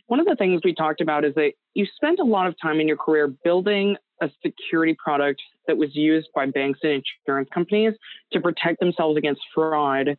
one 0.08 0.20
of 0.20 0.26
the 0.26 0.36
things 0.36 0.62
we 0.64 0.74
talked 0.74 1.02
about 1.02 1.26
is 1.26 1.34
that 1.36 1.54
you 1.74 1.86
spent 1.96 2.20
a 2.20 2.24
lot 2.24 2.48
of 2.48 2.56
time 2.62 2.80
in 2.80 2.88
your 2.88 2.98
career 2.98 3.28
building 3.44 3.98
a 4.22 4.30
security 4.44 4.96
product 5.04 5.42
that 5.68 5.78
was 5.78 5.96
used 5.96 6.28
by 6.34 6.46
banks 6.46 6.80
and 6.84 7.04
insurance 7.28 7.50
companies 7.54 7.94
to 8.32 8.40
protect 8.40 8.80
themselves 8.80 9.18
against 9.18 9.42
fraud 9.54 10.18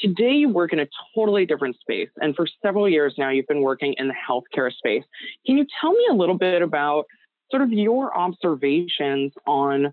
Today, 0.00 0.32
you 0.32 0.48
work 0.48 0.72
in 0.72 0.78
a 0.78 0.86
totally 1.14 1.44
different 1.44 1.76
space. 1.80 2.10
And 2.20 2.34
for 2.36 2.46
several 2.62 2.88
years 2.88 3.14
now, 3.18 3.30
you've 3.30 3.48
been 3.48 3.62
working 3.62 3.94
in 3.98 4.08
the 4.08 4.14
healthcare 4.14 4.72
space. 4.72 5.02
Can 5.44 5.58
you 5.58 5.66
tell 5.80 5.92
me 5.92 6.06
a 6.10 6.14
little 6.14 6.38
bit 6.38 6.62
about 6.62 7.04
sort 7.50 7.62
of 7.62 7.72
your 7.72 8.16
observations 8.16 9.32
on 9.46 9.92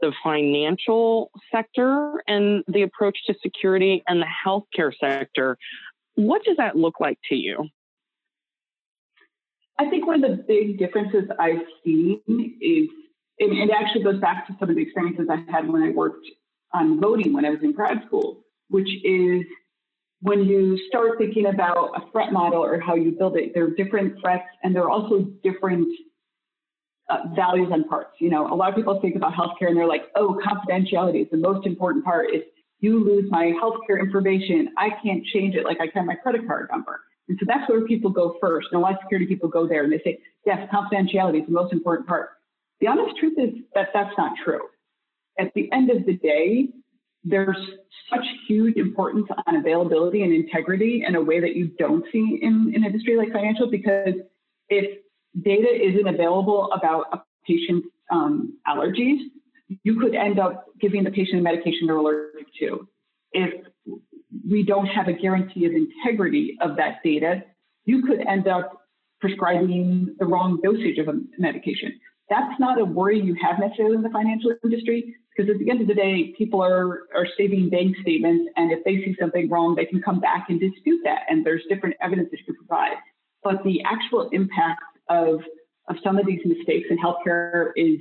the 0.00 0.12
financial 0.22 1.30
sector 1.52 2.22
and 2.26 2.64
the 2.68 2.82
approach 2.82 3.18
to 3.26 3.34
security 3.42 4.02
and 4.08 4.22
the 4.22 4.26
healthcare 4.46 4.92
sector? 4.98 5.58
What 6.14 6.42
does 6.44 6.56
that 6.56 6.76
look 6.76 7.00
like 7.00 7.18
to 7.28 7.34
you? 7.34 7.68
I 9.78 9.90
think 9.90 10.06
one 10.06 10.22
of 10.22 10.30
the 10.30 10.42
big 10.44 10.78
differences 10.78 11.24
I've 11.38 11.62
seen 11.84 12.20
is, 12.28 12.88
and 13.40 13.58
it 13.58 13.70
actually 13.70 14.04
goes 14.04 14.20
back 14.20 14.46
to 14.46 14.56
some 14.58 14.70
of 14.70 14.76
the 14.76 14.82
experiences 14.82 15.26
I 15.28 15.44
had 15.50 15.68
when 15.68 15.82
I 15.82 15.90
worked 15.90 16.26
on 16.72 17.00
voting 17.00 17.32
when 17.32 17.44
I 17.44 17.50
was 17.50 17.58
in 17.62 17.72
grad 17.72 18.02
school 18.06 18.44
which 18.68 18.88
is 19.04 19.42
when 20.20 20.44
you 20.44 20.78
start 20.88 21.18
thinking 21.18 21.46
about 21.46 21.90
a 21.96 22.10
threat 22.10 22.32
model 22.32 22.64
or 22.64 22.80
how 22.80 22.94
you 22.94 23.12
build 23.12 23.36
it, 23.36 23.52
there 23.54 23.64
are 23.64 23.70
different 23.70 24.18
threats 24.20 24.48
and 24.62 24.74
there 24.74 24.82
are 24.84 24.90
also 24.90 25.20
different 25.42 25.86
uh, 27.10 27.18
values 27.36 27.68
and 27.70 27.86
parts. 27.88 28.12
You 28.20 28.30
know, 28.30 28.46
a 28.52 28.56
lot 28.56 28.70
of 28.70 28.74
people 28.74 28.98
think 29.00 29.16
about 29.16 29.34
healthcare 29.34 29.68
and 29.68 29.76
they're 29.76 29.86
like, 29.86 30.04
oh, 30.16 30.40
confidentiality 30.42 31.22
is 31.22 31.28
the 31.30 31.36
most 31.36 31.66
important 31.66 32.04
part. 32.04 32.28
If 32.30 32.44
you 32.80 33.04
lose 33.04 33.30
my 33.30 33.52
healthcare 33.62 34.00
information, 34.00 34.68
I 34.78 34.88
can't 35.02 35.24
change 35.26 35.54
it 35.54 35.64
like 35.64 35.78
I 35.80 35.88
can 35.88 36.06
my 36.06 36.14
credit 36.14 36.46
card 36.46 36.68
number. 36.70 37.00
And 37.28 37.38
so 37.38 37.46
that's 37.46 37.68
where 37.70 37.86
people 37.86 38.10
go 38.10 38.36
first. 38.40 38.68
And 38.72 38.78
a 38.78 38.82
lot 38.82 38.92
of 38.92 38.98
security 39.02 39.26
people 39.26 39.48
go 39.48 39.66
there 39.66 39.84
and 39.84 39.92
they 39.92 40.00
say, 40.04 40.20
yes, 40.46 40.68
confidentiality 40.72 41.40
is 41.40 41.46
the 41.46 41.52
most 41.52 41.72
important 41.72 42.06
part. 42.06 42.30
The 42.80 42.86
honest 42.86 43.16
truth 43.18 43.34
is 43.38 43.50
that 43.74 43.88
that's 43.94 44.16
not 44.18 44.32
true. 44.44 44.60
At 45.38 45.52
the 45.54 45.70
end 45.72 45.90
of 45.90 46.04
the 46.06 46.16
day, 46.16 46.68
there's 47.24 47.56
such 48.10 48.24
huge 48.46 48.76
importance 48.76 49.26
on 49.46 49.56
availability 49.56 50.22
and 50.22 50.32
integrity 50.32 51.04
in 51.06 51.14
a 51.14 51.22
way 51.22 51.40
that 51.40 51.56
you 51.56 51.68
don't 51.78 52.04
see 52.12 52.38
in 52.42 52.72
an 52.74 52.84
industry 52.84 53.16
like 53.16 53.32
financial 53.32 53.70
because 53.70 54.14
if 54.68 54.98
data 55.42 55.68
isn't 55.68 56.06
available 56.06 56.70
about 56.72 57.06
a 57.12 57.18
patient's 57.46 57.88
um, 58.12 58.58
allergies, 58.68 59.18
you 59.82 59.98
could 59.98 60.14
end 60.14 60.38
up 60.38 60.66
giving 60.80 61.04
the 61.04 61.10
patient 61.10 61.40
a 61.40 61.42
medication 61.42 61.86
they're 61.86 61.96
allergic 61.96 62.46
to. 62.60 62.86
If 63.32 63.66
we 64.48 64.62
don't 64.62 64.86
have 64.86 65.08
a 65.08 65.12
guarantee 65.12 65.64
of 65.64 65.72
integrity 65.72 66.56
of 66.60 66.76
that 66.76 67.02
data, 67.02 67.42
you 67.86 68.02
could 68.02 68.20
end 68.26 68.46
up 68.46 68.82
prescribing 69.20 70.14
the 70.18 70.26
wrong 70.26 70.60
dosage 70.62 70.98
of 70.98 71.08
a 71.08 71.18
medication. 71.38 71.98
That's 72.28 72.58
not 72.60 72.78
a 72.80 72.84
worry 72.84 73.20
you 73.20 73.34
have 73.42 73.58
necessarily 73.58 73.96
in 73.96 74.02
the 74.02 74.10
financial 74.10 74.54
industry 74.62 75.14
because 75.34 75.50
at 75.50 75.58
the 75.58 75.70
end 75.70 75.80
of 75.80 75.88
the 75.88 75.94
day, 75.94 76.32
people 76.38 76.62
are, 76.62 77.02
are 77.14 77.26
saving 77.36 77.70
bank 77.70 77.96
statements, 78.02 78.50
and 78.56 78.70
if 78.70 78.84
they 78.84 78.96
see 78.96 79.16
something 79.20 79.48
wrong, 79.48 79.74
they 79.74 79.84
can 79.84 80.00
come 80.00 80.20
back 80.20 80.46
and 80.48 80.60
dispute 80.60 81.00
that. 81.04 81.22
And 81.28 81.44
there's 81.44 81.62
different 81.68 81.96
evidence 82.00 82.28
that 82.30 82.38
you 82.38 82.44
can 82.44 82.56
provide. 82.56 82.96
But 83.42 83.64
the 83.64 83.82
actual 83.84 84.30
impact 84.32 84.82
of, 85.08 85.40
of 85.88 85.96
some 86.04 86.18
of 86.18 86.26
these 86.26 86.40
mistakes 86.44 86.88
in 86.90 86.98
healthcare 86.98 87.70
is 87.76 87.98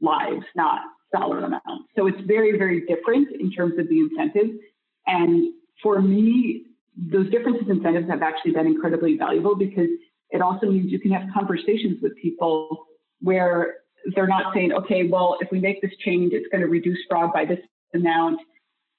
lives, 0.00 0.44
not 0.54 0.82
dollar 1.12 1.38
amounts. 1.38 1.88
So 1.96 2.06
it's 2.06 2.20
very, 2.26 2.56
very 2.56 2.86
different 2.86 3.28
in 3.40 3.50
terms 3.50 3.78
of 3.78 3.88
the 3.88 3.98
incentives. 3.98 4.58
And 5.06 5.54
for 5.82 6.00
me, 6.00 6.66
those 6.96 7.30
differences 7.30 7.64
in 7.68 7.78
incentives 7.78 8.08
have 8.08 8.22
actually 8.22 8.52
been 8.52 8.66
incredibly 8.66 9.16
valuable 9.16 9.56
because 9.56 9.88
it 10.30 10.42
also 10.42 10.66
means 10.66 10.92
you 10.92 11.00
can 11.00 11.10
have 11.12 11.22
conversations 11.32 11.98
with 12.02 12.12
people 12.20 12.86
where 13.20 13.76
they're 14.14 14.26
not 14.26 14.54
saying, 14.54 14.72
okay, 14.72 15.08
well, 15.08 15.36
if 15.40 15.48
we 15.50 15.60
make 15.60 15.80
this 15.82 15.92
change, 16.04 16.32
it's 16.32 16.46
going 16.50 16.60
to 16.60 16.68
reduce 16.68 16.98
fraud 17.08 17.32
by 17.32 17.44
this 17.44 17.58
amount. 17.94 18.40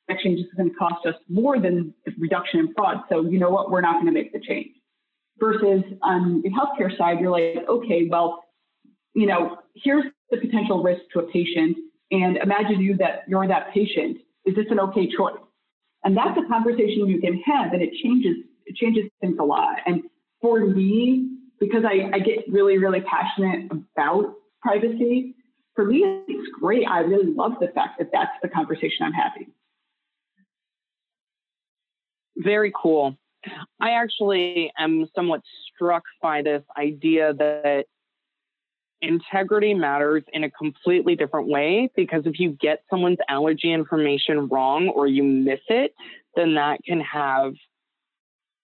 That 0.08 0.20
change 0.20 0.40
is 0.40 0.46
going 0.58 0.70
to 0.70 0.76
cost 0.76 1.06
us 1.06 1.16
more 1.30 1.60
than 1.60 1.94
the 2.06 2.14
reduction 2.18 2.60
in 2.62 2.74
fraud. 2.74 2.98
So 3.10 3.26
you 3.26 3.40
know 3.40 3.50
what? 3.50 3.70
We're 3.70 3.82
not 3.82 3.94
going 3.96 4.08
to 4.08 4.12
make 4.12 4.34
the 4.34 4.40
change. 4.40 4.72
Versus 5.40 5.84
um, 6.04 6.12
on 6.12 6.42
the 6.42 6.50
healthcare 6.50 6.96
side, 6.98 7.20
you're 7.20 7.32
like, 7.32 7.68
okay, 7.70 8.08
well, 8.10 8.44
you 9.14 9.26
know, 9.26 9.58
here's 9.76 10.06
the 10.32 10.38
potential 10.38 10.84
risk 10.84 11.02
to 11.14 11.20
a 11.20 11.24
patient, 11.32 11.78
and 12.12 12.38
imagine 12.38 12.82
you 12.82 12.98
that 12.98 13.24
you're 13.28 13.48
that 13.48 13.74
patient. 13.74 14.18
Is 14.46 14.56
this 14.56 14.66
an 14.70 14.80
okay 14.80 15.08
choice? 15.08 15.40
And 16.04 16.16
that's 16.16 16.38
a 16.38 16.48
conversation 16.48 17.08
you 17.08 17.20
can 17.22 17.42
have, 17.46 17.74
and 17.74 17.82
it 17.82 17.92
changes 18.04 18.36
it 18.66 18.76
changes 18.76 19.06
things 19.20 19.38
a 19.40 19.44
lot. 19.44 19.78
And 19.86 20.04
for 20.42 20.60
me, 20.66 21.38
because 21.60 21.84
I, 21.86 22.16
I 22.16 22.20
get 22.20 22.46
really, 22.50 22.78
really 22.78 23.02
passionate 23.02 23.70
about 23.72 24.36
privacy, 24.62 25.36
for 25.76 25.86
me, 25.86 26.04
it's 26.28 26.50
great. 26.60 26.86
I 26.88 27.00
really 27.00 27.34
love 27.34 27.54
the 27.60 27.68
fact 27.68 28.00
that 28.00 28.10
that's 28.12 28.32
the 28.42 28.50
conversation 28.50 29.06
I'm 29.06 29.14
having. 29.14 29.52
Very 32.38 32.72
cool. 32.76 33.16
I 33.80 33.92
actually 33.92 34.72
am 34.78 35.08
somewhat 35.16 35.42
struck 35.74 36.04
by 36.22 36.42
this 36.42 36.64
idea 36.78 37.34
that 37.34 37.86
integrity 39.02 39.74
matters 39.74 40.24
in 40.34 40.44
a 40.44 40.52
completely 40.52 41.16
different 41.16 41.48
way 41.48 41.90
because 41.96 42.24
if 42.26 42.40
you 42.40 42.58
get 42.60 42.84
someone's 42.90 43.18
allergy 43.30 43.72
information 43.72 44.48
wrong 44.48 44.90
or 44.90 45.08
you 45.08 45.24
miss 45.24 45.62
it, 45.70 45.94
then 46.36 46.56
that 46.56 46.80
can 46.86 47.00
have 47.00 47.54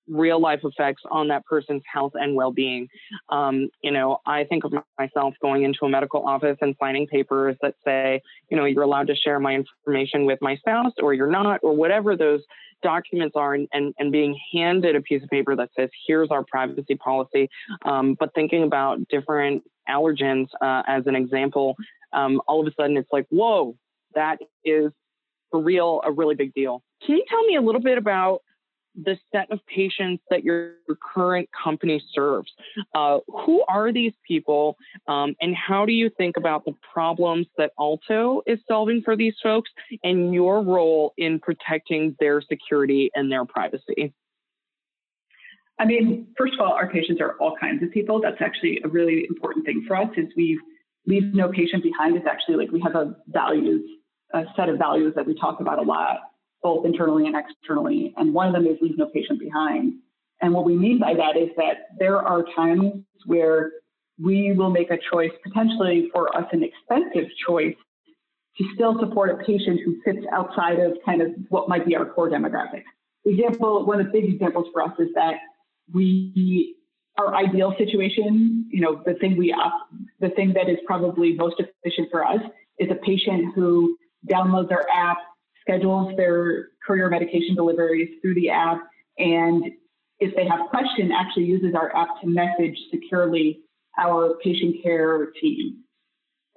real 0.08 0.40
life 0.40 0.60
effects 0.64 1.02
on 1.10 1.28
that 1.30 1.46
person's 1.46 1.82
health 1.92 2.14
and 2.16 2.36
well-being. 2.36 2.88
Um, 3.30 3.70
you 3.82 3.92
know, 3.92 4.20
I 4.26 4.44
think 4.44 4.64
of 4.64 4.74
myself 5.00 5.34
going 5.42 5.64
into 5.64 5.80
a 5.84 5.90
medical 5.90 6.28
office 6.28 6.58
and 6.62 6.76
signing 6.80 7.08
papers 7.08 7.56
that 7.62 7.76
say, 7.84 8.22
you 8.50 8.58
know, 8.58 8.66
you're 8.66 8.84
allowed 8.84 9.08
to 9.08 9.16
share 9.16 9.40
my 9.40 9.54
information 9.54 10.26
with 10.26 10.40
my 10.42 10.56
spouse 10.58 10.94
or 11.02 11.14
you're 11.14 11.32
not, 11.32 11.60
or 11.64 11.76
whatever 11.76 12.16
those 12.16 12.42
documents 12.84 13.36
are, 13.36 13.56
and, 13.56 13.68
and, 13.74 13.94
and 13.98 14.12
being 14.12 14.38
handed 14.54 14.96
a 14.96 15.02
piece 15.02 15.24
of 15.24 15.30
paper 15.30 15.56
that 15.56 15.70
says, 15.76 15.90
here's 16.06 16.30
our 16.30 16.44
privacy 16.44 16.96
policy. 16.96 17.50
Um, 17.84 18.16
but 18.20 18.34
thinking 18.36 18.64
about 18.64 19.08
different 19.08 19.64
allergens 19.90 20.48
uh, 20.62 20.84
as 20.88 21.08
an 21.08 21.16
example, 21.16 21.76
um, 22.14 22.42
all 22.48 22.62
of 22.62 22.68
a 22.68 22.72
sudden 22.80 22.96
it's 22.98 23.10
like, 23.12 23.26
whoa, 23.30 23.76
that 24.14 24.38
is 24.64 24.92
for 25.50 25.60
real 25.62 26.02
a 26.04 26.12
really 26.12 26.36
big 26.36 26.54
deal. 26.54 26.84
Can 27.06 27.18
you 27.18 27.26
tell 27.28 27.44
me 27.46 27.56
a 27.56 27.62
little 27.62 27.82
bit 27.82 27.98
about 27.98 28.42
the 29.04 29.18
set 29.32 29.52
of 29.52 29.60
patients 29.68 30.24
that 30.30 30.44
your 30.44 30.76
current 31.14 31.50
company 31.64 32.02
serves. 32.14 32.52
Uh, 32.94 33.20
who 33.46 33.64
are 33.68 33.92
these 33.92 34.14
people, 34.28 34.78
um, 35.08 35.36
and 35.42 35.56
how 35.56 35.86
do 35.86 35.92
you 35.92 36.10
think 36.18 36.38
about 36.38 36.66
the 36.66 36.74
problems 36.94 37.48
that 37.58 37.72
Alto 37.80 38.42
is 38.46 38.60
solving 38.68 39.02
for 39.04 39.16
these 39.16 39.36
folks 39.42 39.70
and 40.04 40.34
your 40.34 40.62
role 40.62 41.14
in 41.18 41.40
protecting 41.40 42.16
their 42.20 42.42
security 42.42 43.12
and 43.16 43.32
their 43.32 43.46
privacy? 43.46 44.14
I 45.78 45.86
mean, 45.86 46.28
first 46.38 46.54
of 46.54 46.62
all, 46.62 46.72
our 46.72 46.90
patients 46.90 47.20
are 47.20 47.34
all 47.40 47.56
kinds 47.60 47.84
of 47.84 47.92
people. 47.92 48.22
That's 48.22 48.42
actually 48.42 48.80
a 48.86 48.88
really 48.88 49.26
important 49.28 49.66
thing 49.66 49.84
for 49.88 49.98
us. 49.98 50.10
Is 50.16 50.28
we 50.38 50.60
leave 51.06 51.34
no 51.34 51.50
patient 51.50 51.84
behind. 51.84 52.16
It's 52.16 52.26
actually 52.26 52.56
like 52.56 52.72
we 52.72 52.82
have 52.82 52.96
a 52.96 53.16
values, 53.28 53.84
a 54.34 54.44
set 54.56 54.70
of 54.70 54.78
values 54.78 55.14
that 55.16 55.28
we 55.28 55.36
talk 55.36 55.60
about 55.60 55.80
a 55.80 55.82
lot 55.82 56.20
both 56.66 56.84
internally 56.84 57.28
and 57.28 57.36
externally. 57.36 58.12
And 58.18 58.34
one 58.34 58.48
of 58.48 58.54
them 58.54 58.66
is 58.66 58.80
leave 58.82 58.98
no 58.98 59.06
patient 59.06 59.40
behind. 59.40 59.94
And 60.42 60.52
what 60.52 60.66
we 60.66 60.76
mean 60.76 60.98
by 60.98 61.14
that 61.14 61.38
is 61.38 61.50
that 61.58 61.90
there 62.00 62.18
are 62.18 62.44
times 62.56 63.04
where 63.28 63.72
we 64.20 64.52
will 64.54 64.72
make 64.72 64.90
a 64.90 64.98
choice, 65.12 65.30
potentially 65.44 66.10
for 66.12 66.36
us 66.36 66.46
an 66.54 66.64
expensive 66.64 67.30
choice, 67.48 67.76
to 68.58 68.64
still 68.74 68.98
support 69.00 69.30
a 69.30 69.44
patient 69.46 69.82
who 69.86 69.98
sits 70.04 70.26
outside 70.34 70.80
of 70.80 70.98
kind 71.06 71.22
of 71.22 71.28
what 71.50 71.70
might 71.70 71.86
be 71.86 71.96
our 71.96 72.06
core 72.06 72.32
demographic. 72.32 72.82
Example, 73.26 73.86
one 73.86 74.00
of 74.00 74.08
the 74.08 74.12
big 74.12 74.34
examples 74.34 74.66
for 74.74 74.82
us 74.82 74.94
is 74.98 75.10
that 75.14 75.36
we 75.94 76.76
our 77.20 77.36
ideal 77.36 77.76
situation, 77.78 78.66
you 78.72 78.82
know, 78.82 79.04
the 79.06 79.14
thing 79.16 79.38
we 79.38 79.56
the 80.20 80.30
thing 80.30 80.52
that 80.54 80.68
is 80.68 80.78
probably 80.88 81.34
most 81.34 81.58
efficient 81.60 82.10
for 82.12 82.26
us 82.26 82.42
is 82.80 82.90
a 82.90 82.96
patient 82.96 83.54
who 83.54 83.96
downloads 84.30 84.72
our 84.72 84.86
app, 84.94 85.18
schedules 85.68 86.16
their 86.16 86.70
courier 86.86 87.10
medication 87.10 87.56
deliveries 87.56 88.10
through 88.22 88.36
the 88.36 88.50
app, 88.50 88.82
and 89.18 89.66
if 90.20 90.36
they 90.36 90.48
have 90.48 90.70
question, 90.70 91.12
actually 91.12 91.46
uses 91.46 91.76
our 91.76 91.96
app 91.96 92.22
to 92.22 92.28
message 92.28 92.78
securely 92.92 93.62
our 93.98 94.36
patient 94.44 94.76
care 94.84 95.32
team. 95.42 95.84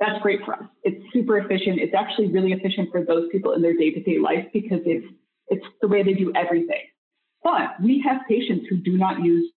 That's 0.01 0.21
great 0.23 0.41
for 0.45 0.55
us. 0.55 0.63
It's 0.85 1.03
super 1.13 1.39
efficient. 1.39 1.81
It's 1.81 1.95
actually 1.95 2.29
really 2.29 2.53
efficient 2.53 2.91
for 2.93 3.05
those 3.05 3.29
people 3.33 3.53
in 3.55 3.63
their 3.63 3.77
day-to-day 3.77 4.19
life 4.19 4.47
because 4.53 4.81
it's 4.85 5.07
it's 5.49 5.65
the 5.81 5.89
way 5.89 6.03
they 6.03 6.13
do 6.13 6.31
everything. 6.37 6.83
But 7.43 7.81
we 7.83 8.03
have 8.07 8.21
patients 8.29 8.67
who 8.69 8.77
do 8.77 8.99
not 8.99 9.25
use 9.25 9.51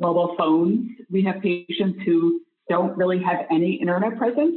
mobile 0.00 0.34
phones. 0.38 0.88
We 1.10 1.22
have 1.24 1.42
patients 1.42 2.00
who 2.04 2.40
don't 2.68 2.96
really 2.96 3.22
have 3.22 3.46
any 3.50 3.74
internet 3.74 4.16
presence. 4.16 4.54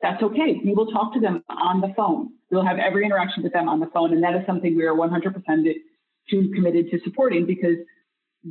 That's 0.00 0.22
okay. 0.22 0.60
We 0.64 0.72
will 0.72 0.86
talk 0.86 1.12
to 1.14 1.20
them 1.20 1.44
on 1.48 1.80
the 1.80 1.92
phone. 1.96 2.30
We'll 2.52 2.64
have 2.64 2.78
every 2.78 3.04
interaction 3.04 3.42
with 3.42 3.52
them 3.52 3.68
on 3.68 3.80
the 3.80 3.86
phone. 3.86 4.12
And 4.12 4.22
that 4.22 4.36
is 4.36 4.46
something 4.46 4.76
we 4.76 4.84
are 4.84 4.94
100% 4.94 5.34
to 6.30 6.52
committed 6.54 6.90
to 6.90 7.00
supporting 7.02 7.46
because 7.46 7.76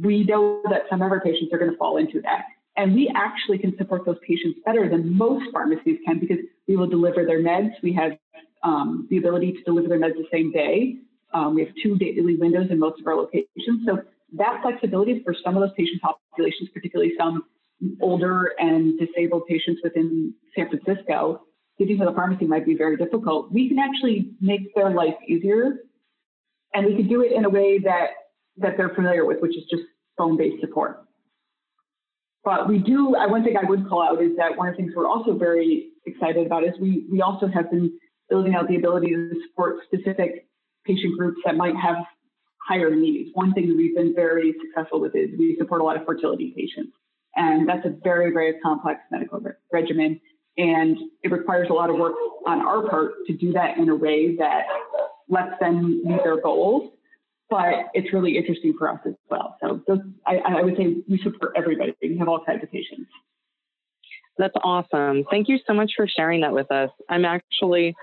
we 0.04 0.24
know 0.24 0.62
that 0.70 0.82
some 0.90 1.02
of 1.02 1.12
our 1.12 1.22
patients 1.22 1.54
are 1.54 1.58
going 1.58 1.72
to 1.72 1.78
fall 1.78 1.98
into 1.98 2.22
that. 2.22 2.46
And 2.78 2.96
we 2.96 3.12
actually 3.16 3.58
can 3.58 3.76
support 3.78 4.06
those 4.06 4.18
patients 4.26 4.60
better 4.66 4.90
than 4.90 5.16
most 5.16 5.46
pharmacies 5.52 6.00
can 6.06 6.20
because 6.20 6.38
we 6.68 6.78
will 6.78 6.88
deliver 6.88 7.26
their 7.26 7.42
meds. 7.42 7.72
We 7.84 7.94
have 7.94 8.14
um, 8.64 9.08
the 9.10 9.18
ability 9.18 9.54
to 9.54 9.64
deliver 9.64 9.88
their 9.88 10.00
meds 10.00 10.14
the 10.14 10.28
same 10.32 10.52
day. 10.52 10.98
Um, 11.34 11.56
we 11.56 11.64
have 11.66 11.74
two 11.84 11.98
daily 11.98 12.38
windows 12.38 12.68
in 12.70 12.80
most 12.80 13.00
of 13.00 13.08
our 13.08 13.16
locations. 13.16 13.86
So 13.86 14.02
that 14.34 14.62
flexibility 14.62 15.22
for 15.24 15.36
some 15.44 15.58
of 15.58 15.62
those 15.62 15.76
patient 15.78 16.02
populations, 16.02 16.70
particularly 16.74 17.14
some 17.18 17.44
older 18.00 18.54
and 18.58 18.98
disabled 19.00 19.48
patients 19.48 19.82
within 19.84 20.34
San 20.56 20.70
Francisco, 20.70 21.42
getting 21.80 21.98
to 22.00 22.06
the 22.06 22.14
pharmacy 22.14 22.46
might 22.46 22.66
be 22.66 22.76
very 22.76 22.98
difficult. 22.98 23.52
We 23.52 23.70
can 23.70 23.80
actually 23.80 24.32
make 24.40 24.74
their 24.76 24.92
life 24.92 25.16
easier, 25.28 25.80
and 26.74 26.86
we 26.86 26.96
can 26.96 27.08
do 27.08 27.22
it 27.22 27.32
in 27.32 27.46
a 27.46 27.50
way 27.50 27.80
that 27.80 28.10
that 28.58 28.78
they're 28.78 28.90
familiar 28.90 29.26
with, 29.26 29.42
which 29.42 29.58
is 29.58 29.64
just 29.70 29.84
phone-based 30.18 30.62
support. 30.62 31.06
But 32.44 32.68
we 32.68 32.80
do. 32.80 33.16
I 33.16 33.28
one 33.28 33.44
thing 33.44 33.56
I 33.58 33.70
would 33.70 33.88
call 33.88 34.02
out 34.02 34.22
is 34.22 34.36
that 34.38 34.58
one 34.58 34.68
of 34.68 34.74
the 34.76 34.82
things 34.82 34.94
we're 34.96 35.08
also 35.08 35.38
very 35.38 35.90
excited 36.06 36.46
about 36.46 36.64
is 36.64 36.72
we 36.80 37.06
we 37.12 37.22
also 37.22 37.48
have 37.48 37.70
been 37.70 37.92
building 38.30 38.56
out 38.56 38.68
the 38.68 38.78
ability 38.78 39.10
to 39.10 39.32
support 39.48 39.78
specific 39.86 40.48
patient 40.86 41.18
groups 41.18 41.40
that 41.46 41.56
might 41.56 41.76
have 41.76 41.98
higher 42.68 42.96
needs. 42.96 43.30
One 43.34 43.54
thing 43.54 43.76
we've 43.76 43.96
been 43.96 44.14
very 44.16 44.56
successful 44.62 45.02
with 45.02 45.16
is 45.16 45.30
we 45.38 45.56
support 45.60 45.82
a 45.82 45.84
lot 45.84 45.98
of 45.98 46.06
fertility 46.06 46.54
patients. 46.56 46.94
And 47.36 47.68
that's 47.68 47.86
a 47.86 47.94
very, 48.04 48.32
very 48.32 48.60
complex 48.60 49.00
medical 49.10 49.40
re- 49.40 49.54
regimen. 49.72 50.20
And 50.58 50.98
it 51.24 51.32
requires 51.32 51.68
a 51.70 51.74
lot 51.74 51.90
of 51.90 51.98
work 51.98 52.16
on 52.46 52.60
our 52.60 52.90
part 52.90 53.14
to 53.28 53.34
do 53.34 53.54
that 53.54 53.78
in 53.78 53.90
a 53.90 53.96
way 53.96 54.36
that 54.36 54.66
lets 55.30 55.60
them 55.60 56.02
meet 56.04 56.24
their 56.24 56.42
goals. 56.42 56.92
But 57.50 57.90
it's 57.94 58.14
really 58.14 58.38
interesting 58.38 58.74
for 58.78 58.90
us 58.90 59.00
as 59.06 59.14
well. 59.30 59.58
So 59.62 59.82
those, 59.88 60.00
I, 60.26 60.38
I 60.38 60.62
would 60.62 60.78
say 60.78 60.98
we 61.10 61.20
support 61.24 61.54
everybody. 61.56 61.94
We 62.02 62.18
have 62.18 62.28
all 62.28 62.44
kinds 62.46 62.64
of 62.64 62.72
patients. 62.72 63.10
That's 64.38 64.56
awesome. 64.64 65.26
Thank 65.30 65.50
you 65.50 65.60
so 65.68 65.74
much 65.74 65.92
for 65.96 66.08
sharing 66.08 66.42
that 66.42 66.54
with 66.54 66.72
us. 66.72 66.90
I'm 67.10 67.26
actually 67.26 67.96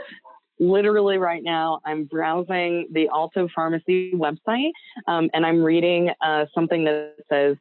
literally 0.61 1.19
right 1.19 1.43
now 1.43 1.81
i'm 1.85 2.05
browsing 2.05 2.89
the 2.93 3.09
alto 3.09 3.49
pharmacy 3.55 4.13
website 4.15 4.73
um, 5.07 5.31
and 5.33 5.47
i'm 5.47 5.63
reading 5.63 6.11
uh, 6.21 6.45
something 6.55 6.85
that 6.85 7.15
says 7.31 7.57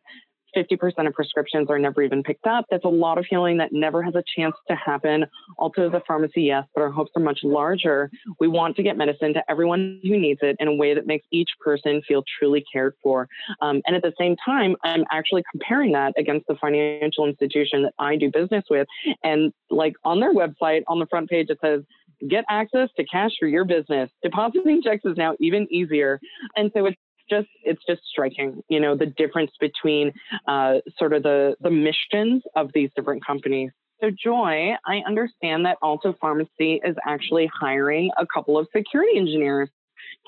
50% 0.58 1.08
of 1.08 1.14
prescriptions 1.14 1.70
are 1.70 1.78
never 1.78 2.02
even 2.02 2.24
picked 2.24 2.48
up. 2.48 2.66
That's 2.72 2.86
a 2.86 2.90
lot 2.90 3.18
of 3.18 3.26
healing 3.26 3.58
that 3.58 3.72
never 3.72 4.02
has 4.02 4.16
a 4.16 4.24
chance 4.36 4.56
to 4.68 4.76
happen. 4.76 5.26
Alto 5.60 5.90
the 5.90 6.02
pharmacy, 6.08 6.44
yes, 6.44 6.66
but 6.74 6.82
our 6.82 6.90
hopes 6.90 7.12
are 7.16 7.22
much 7.22 7.40
larger. 7.44 8.10
We 8.40 8.48
want 8.48 8.76
to 8.78 8.84
get 8.84 8.98
medicine 8.98 9.34
to 9.36 9.44
everyone 9.50 10.00
who 10.04 10.18
needs 10.20 10.40
it 10.42 10.56
in 10.60 10.68
a 10.68 10.74
way 10.74 10.94
that 10.94 11.06
makes 11.06 11.26
each 11.32 11.50
person 11.64 12.02
feel 12.08 12.24
truly 12.40 12.64
cared 12.72 12.96
for. 13.04 13.28
Um, 13.62 13.82
and 13.86 13.96
at 13.96 14.02
the 14.02 14.14
same 14.20 14.36
time, 14.44 14.76
I'm 14.84 15.06
actually 15.12 15.44
comparing 15.52 15.92
that 15.94 16.14
against 16.18 16.48
the 16.48 16.56
financial 16.56 17.26
institution 17.26 17.84
that 17.84 17.94
I 18.00 18.16
do 18.16 18.32
business 18.32 18.66
with. 18.70 18.88
And 19.24 19.54
like 19.70 19.94
on 20.04 20.20
their 20.20 20.34
website, 20.34 20.82
on 20.88 21.00
the 21.00 21.06
front 21.08 21.30
page, 21.30 21.48
it 21.50 21.60
says, 21.62 21.84
get 22.28 22.46
access 22.50 22.90
to 22.98 23.06
cash 23.06 23.32
for 23.40 23.48
your 23.48 23.66
business. 23.66 24.10
Depositing 24.24 24.82
checks 24.82 25.06
is 25.06 25.18
now 25.18 25.36
even 25.40 25.68
easier. 25.70 26.20
And 26.56 26.72
so 26.74 26.88
it's 26.88 26.98
just 27.30 27.48
it's 27.64 27.82
just 27.88 28.02
striking, 28.10 28.62
you 28.70 28.80
know, 28.80 28.96
the 28.96 29.06
difference 29.06 29.52
between 29.60 30.12
uh, 30.48 30.76
sort 30.98 31.14
of 31.14 31.24
the 31.24 31.56
the 31.62 31.72
missions 31.72 32.44
of 32.56 32.72
these 32.74 32.90
different 32.96 33.26
companies. 33.26 33.72
So, 34.02 34.12
Joy, 34.12 34.74
I 34.86 35.02
understand 35.08 35.66
that 35.66 35.78
Alto 35.84 36.16
Pharmacy 36.22 36.80
is 36.84 36.96
actually 37.06 37.50
hiring 37.60 38.12
a 38.18 38.28
couple 38.32 38.58
of 38.58 38.68
security 38.76 39.18
engineers. 39.18 39.70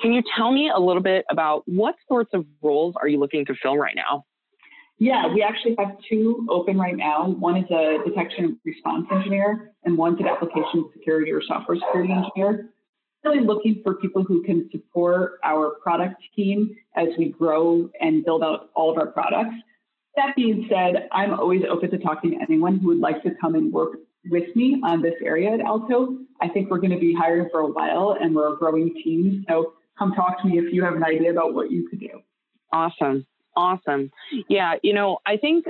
Can 0.01 0.11
you 0.11 0.23
tell 0.35 0.51
me 0.51 0.71
a 0.73 0.79
little 0.79 1.03
bit 1.03 1.25
about 1.29 1.63
what 1.67 1.95
sorts 2.07 2.31
of 2.33 2.45
roles 2.63 2.95
are 2.99 3.07
you 3.07 3.19
looking 3.19 3.45
to 3.45 3.53
fill 3.61 3.77
right 3.77 3.95
now? 3.95 4.25
Yeah, 4.97 5.31
we 5.33 5.43
actually 5.43 5.75
have 5.79 5.95
two 6.09 6.45
open 6.49 6.77
right 6.77 6.95
now. 6.95 7.29
One 7.29 7.57
is 7.57 7.69
a 7.71 7.99
detection 8.05 8.59
response 8.65 9.07
engineer, 9.11 9.73
and 9.85 9.97
one's 9.97 10.19
an 10.19 10.27
application 10.27 10.89
security 10.93 11.31
or 11.31 11.41
software 11.41 11.77
security 11.77 12.11
engineer 12.11 12.71
really 13.23 13.45
looking 13.45 13.81
for 13.83 13.95
people 13.95 14.23
who 14.23 14.43
can 14.43 14.69
support 14.71 15.39
our 15.43 15.71
product 15.81 16.21
team 16.35 16.75
as 16.95 17.07
we 17.17 17.29
grow 17.29 17.89
and 17.99 18.23
build 18.23 18.43
out 18.43 18.69
all 18.75 18.91
of 18.91 18.97
our 18.97 19.07
products. 19.07 19.55
That 20.15 20.35
being 20.35 20.67
said, 20.69 21.07
I'm 21.11 21.33
always 21.33 21.61
open 21.69 21.91
to 21.91 21.97
talking 21.97 22.31
to 22.31 22.37
anyone 22.41 22.79
who 22.79 22.87
would 22.87 22.99
like 22.99 23.21
to 23.23 23.31
come 23.39 23.55
and 23.55 23.71
work 23.71 23.99
with 24.29 24.53
me 24.55 24.81
on 24.83 25.01
this 25.01 25.13
area 25.23 25.51
at 25.51 25.61
Alto. 25.61 26.17
I 26.41 26.49
think 26.49 26.69
we're 26.69 26.79
going 26.79 26.91
to 26.91 26.99
be 26.99 27.13
hiring 27.13 27.49
for 27.51 27.61
a 27.61 27.67
while 27.67 28.17
and 28.19 28.35
we're 28.35 28.53
a 28.53 28.57
growing 28.57 28.93
team. 29.03 29.45
So 29.47 29.73
come 29.97 30.13
talk 30.13 30.41
to 30.41 30.47
me 30.47 30.57
if 30.57 30.73
you 30.73 30.83
have 30.83 30.95
an 30.95 31.03
idea 31.03 31.31
about 31.31 31.53
what 31.53 31.71
you 31.71 31.87
could 31.89 31.99
do. 31.99 32.21
Awesome. 32.73 33.25
Awesome. 33.55 34.11
Yeah, 34.47 34.75
you 34.83 34.93
know, 34.93 35.19
I 35.25 35.37
think 35.37 35.65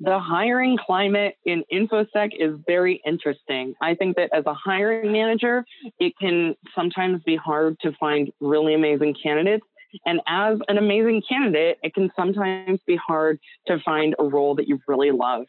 the 0.00 0.18
hiring 0.18 0.76
climate 0.76 1.36
in 1.44 1.64
InfoSec 1.72 2.30
is 2.38 2.58
very 2.66 3.00
interesting. 3.06 3.74
I 3.80 3.94
think 3.94 4.16
that 4.16 4.30
as 4.32 4.44
a 4.46 4.54
hiring 4.54 5.12
manager, 5.12 5.64
it 5.98 6.12
can 6.20 6.54
sometimes 6.74 7.22
be 7.24 7.36
hard 7.36 7.78
to 7.80 7.92
find 7.98 8.30
really 8.40 8.74
amazing 8.74 9.14
candidates. 9.22 9.64
And 10.04 10.20
as 10.26 10.58
an 10.68 10.76
amazing 10.76 11.22
candidate, 11.28 11.78
it 11.82 11.94
can 11.94 12.10
sometimes 12.14 12.80
be 12.86 12.96
hard 12.96 13.38
to 13.66 13.78
find 13.84 14.14
a 14.18 14.24
role 14.24 14.54
that 14.56 14.68
you 14.68 14.78
really 14.86 15.10
love. 15.10 15.46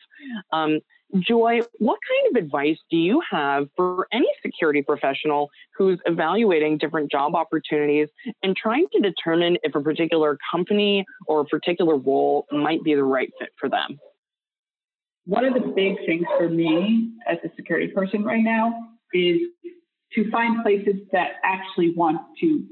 Um, 0.53 0.79
Joy, 1.17 1.61
what 1.79 1.97
kind 2.07 2.37
of 2.37 2.43
advice 2.43 2.77
do 2.91 2.97
you 2.97 3.19
have 3.31 3.67
for 3.75 4.07
any 4.13 4.27
security 4.43 4.83
professional 4.83 5.49
who's 5.75 5.99
evaluating 6.05 6.77
different 6.77 7.09
job 7.09 7.33
opportunities 7.33 8.09
and 8.43 8.55
trying 8.55 8.85
to 8.93 9.01
determine 9.01 9.57
if 9.63 9.73
a 9.73 9.81
particular 9.81 10.37
company 10.51 11.03
or 11.25 11.41
a 11.41 11.45
particular 11.45 11.97
role 11.97 12.45
might 12.51 12.83
be 12.83 12.93
the 12.93 13.03
right 13.03 13.31
fit 13.39 13.49
for 13.59 13.69
them? 13.69 13.99
One 15.29 15.45
of 15.45 15.53
the 15.53 15.71
big 15.75 15.95
things 16.07 16.25
for 16.39 16.49
me 16.49 17.13
as 17.29 17.37
a 17.43 17.49
security 17.55 17.87
person 17.87 18.23
right 18.23 18.43
now 18.43 18.73
is 19.13 19.39
to 20.13 20.31
find 20.31 20.63
places 20.63 20.95
that 21.11 21.33
actually 21.43 21.93
want 21.95 22.19
to 22.41 22.65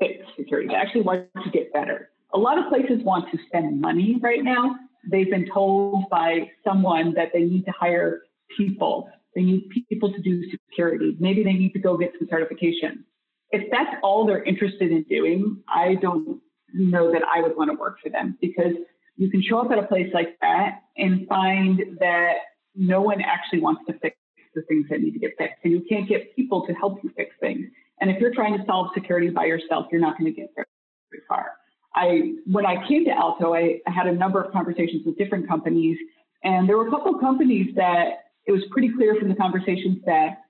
fix 0.00 0.24
security, 0.36 0.66
that 0.68 0.76
actually 0.76 1.02
want 1.02 1.28
to 1.44 1.50
get 1.50 1.72
better. 1.72 2.10
A 2.34 2.38
lot 2.38 2.58
of 2.58 2.68
places 2.68 3.00
want 3.04 3.30
to 3.30 3.38
spend 3.46 3.80
money 3.80 4.18
right 4.20 4.42
now 4.42 4.74
they've 5.10 5.30
been 5.30 5.48
told 5.52 6.08
by 6.10 6.50
someone 6.64 7.14
that 7.14 7.28
they 7.32 7.44
need 7.44 7.64
to 7.66 7.72
hire 7.78 8.22
people. 8.56 9.08
They 9.34 9.42
need 9.42 9.68
people 9.88 10.12
to 10.12 10.20
do 10.20 10.42
security. 10.50 11.16
Maybe 11.20 11.44
they 11.44 11.52
need 11.52 11.72
to 11.74 11.78
go 11.78 11.96
get 11.96 12.12
some 12.18 12.28
certification. 12.28 13.04
If 13.50 13.70
that's 13.70 13.94
all 14.02 14.26
they're 14.26 14.42
interested 14.42 14.90
in 14.90 15.04
doing, 15.04 15.62
I 15.68 15.94
don't 16.02 16.40
know 16.74 17.12
that 17.12 17.22
I 17.24 17.40
would 17.40 17.56
want 17.56 17.70
to 17.70 17.76
work 17.78 17.98
for 18.02 18.10
them 18.10 18.36
because 18.40 18.74
you 19.16 19.30
can 19.30 19.42
show 19.42 19.58
up 19.58 19.70
at 19.70 19.78
a 19.78 19.86
place 19.86 20.08
like 20.12 20.36
that 20.40 20.82
and 20.98 21.26
find 21.28 21.98
that 22.00 22.34
no 22.74 23.00
one 23.00 23.20
actually 23.20 23.60
wants 23.60 23.82
to 23.86 23.98
fix 23.98 24.16
the 24.54 24.62
things 24.62 24.86
that 24.90 25.00
need 25.00 25.12
to 25.12 25.18
get 25.18 25.32
fixed. 25.38 25.56
And 25.64 25.72
you 25.72 25.84
can't 25.88 26.08
get 26.08 26.34
people 26.34 26.66
to 26.66 26.72
help 26.74 27.02
you 27.02 27.10
fix 27.16 27.34
things. 27.40 27.66
And 28.00 28.10
if 28.10 28.20
you're 28.20 28.34
trying 28.34 28.56
to 28.58 28.64
solve 28.66 28.88
security 28.94 29.30
by 29.30 29.46
yourself, 29.46 29.86
you're 29.90 30.00
not 30.00 30.18
going 30.18 30.32
to 30.32 30.40
get 30.40 30.50
very 30.54 31.22
far. 31.28 31.52
I, 31.94 32.34
when 32.46 32.66
I 32.66 32.86
came 32.86 33.04
to 33.06 33.10
Alto, 33.10 33.54
I, 33.54 33.80
I 33.86 33.90
had 33.90 34.06
a 34.06 34.12
number 34.12 34.42
of 34.42 34.52
conversations 34.52 35.02
with 35.04 35.18
different 35.18 35.48
companies, 35.48 35.96
and 36.44 36.68
there 36.68 36.76
were 36.76 36.86
a 36.86 36.90
couple 36.90 37.14
of 37.14 37.20
companies 37.20 37.74
that 37.74 38.30
it 38.46 38.52
was 38.52 38.62
pretty 38.70 38.92
clear 38.96 39.16
from 39.16 39.28
the 39.28 39.34
conversations 39.34 39.98
that 40.06 40.42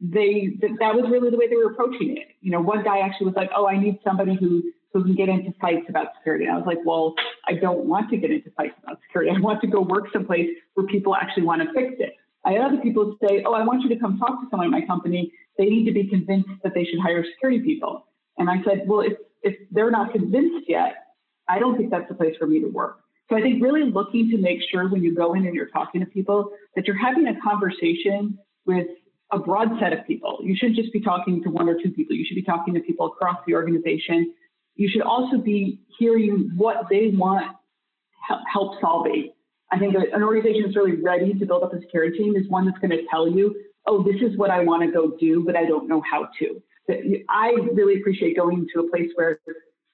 they 0.00 0.56
that, 0.60 0.70
that 0.80 0.94
was 0.94 1.10
really 1.10 1.30
the 1.30 1.36
way 1.36 1.48
they 1.48 1.56
were 1.56 1.70
approaching 1.72 2.16
it. 2.16 2.28
You 2.40 2.50
know, 2.52 2.60
one 2.60 2.82
guy 2.82 3.00
actually 3.00 3.26
was 3.26 3.34
like, 3.36 3.50
"Oh, 3.54 3.66
I 3.66 3.78
need 3.78 3.98
somebody 4.02 4.34
who 4.34 4.62
who 4.94 5.04
can 5.04 5.14
get 5.14 5.28
into 5.28 5.52
fights 5.60 5.84
about 5.90 6.14
security." 6.16 6.46
And 6.46 6.54
I 6.54 6.56
was 6.56 6.66
like, 6.66 6.78
"Well, 6.84 7.14
I 7.46 7.54
don't 7.54 7.84
want 7.84 8.08
to 8.10 8.16
get 8.16 8.30
into 8.30 8.50
fights 8.52 8.76
about 8.82 9.00
security. 9.02 9.30
I 9.30 9.38
want 9.40 9.60
to 9.60 9.66
go 9.66 9.82
work 9.82 10.10
someplace 10.12 10.48
where 10.74 10.86
people 10.86 11.14
actually 11.14 11.42
want 11.42 11.60
to 11.60 11.70
fix 11.74 11.96
it." 11.98 12.14
I 12.46 12.52
had 12.52 12.62
other 12.62 12.78
people 12.78 13.16
say, 13.26 13.42
"Oh, 13.44 13.52
I 13.52 13.64
want 13.64 13.82
you 13.82 13.90
to 13.90 13.96
come 13.96 14.18
talk 14.18 14.40
to 14.40 14.46
someone 14.50 14.66
in 14.66 14.70
my 14.70 14.86
company. 14.86 15.30
They 15.58 15.66
need 15.66 15.84
to 15.84 15.92
be 15.92 16.06
convinced 16.06 16.48
that 16.62 16.72
they 16.72 16.84
should 16.84 17.00
hire 17.00 17.22
security 17.24 17.60
people." 17.60 18.06
And 18.38 18.48
I 18.48 18.62
said, 18.62 18.88
"Well, 18.88 19.00
if 19.00 19.18
if 19.42 19.56
they're 19.70 19.90
not 19.90 20.12
convinced 20.12 20.68
yet, 20.68 20.94
I 21.48 21.58
don't 21.58 21.76
think 21.76 21.90
that's 21.90 22.08
the 22.08 22.14
place 22.14 22.34
for 22.38 22.46
me 22.46 22.60
to 22.60 22.66
work. 22.68 23.00
So 23.28 23.36
I 23.36 23.42
think 23.42 23.62
really 23.62 23.84
looking 23.84 24.30
to 24.30 24.38
make 24.38 24.60
sure 24.70 24.88
when 24.88 25.02
you 25.02 25.14
go 25.14 25.34
in 25.34 25.46
and 25.46 25.54
you're 25.54 25.68
talking 25.68 26.00
to 26.00 26.06
people 26.06 26.50
that 26.76 26.86
you're 26.86 26.96
having 26.96 27.26
a 27.26 27.40
conversation 27.40 28.38
with 28.66 28.86
a 29.32 29.38
broad 29.38 29.68
set 29.80 29.92
of 29.92 30.06
people. 30.06 30.38
You 30.42 30.54
shouldn't 30.56 30.76
just 30.76 30.92
be 30.92 31.00
talking 31.00 31.42
to 31.42 31.50
one 31.50 31.68
or 31.68 31.74
two 31.82 31.90
people. 31.90 32.14
You 32.14 32.24
should 32.26 32.34
be 32.34 32.42
talking 32.42 32.74
to 32.74 32.80
people 32.80 33.06
across 33.06 33.36
the 33.46 33.54
organization. 33.54 34.32
You 34.76 34.88
should 34.88 35.02
also 35.02 35.38
be 35.38 35.80
hearing 35.98 36.50
what 36.56 36.86
they 36.90 37.12
want 37.16 37.56
help 38.52 38.80
solving. 38.80 39.32
I 39.70 39.78
think 39.78 39.94
an 39.94 40.22
organization 40.22 40.62
that's 40.64 40.76
really 40.76 40.96
ready 41.02 41.34
to 41.34 41.46
build 41.46 41.62
up 41.62 41.72
a 41.72 41.80
security 41.80 42.16
team 42.18 42.36
is 42.36 42.48
one 42.48 42.64
that's 42.64 42.78
going 42.78 42.90
to 42.90 43.04
tell 43.10 43.28
you, 43.28 43.54
oh, 43.86 44.02
this 44.02 44.16
is 44.22 44.36
what 44.36 44.50
I 44.50 44.60
want 44.60 44.82
to 44.82 44.90
go 44.90 45.16
do, 45.18 45.44
but 45.44 45.56
I 45.56 45.64
don't 45.64 45.88
know 45.88 46.02
how 46.10 46.28
to. 46.38 46.62
I 47.28 47.54
really 47.72 48.00
appreciate 48.00 48.36
going 48.36 48.66
to 48.74 48.80
a 48.80 48.90
place 48.90 49.10
where 49.14 49.40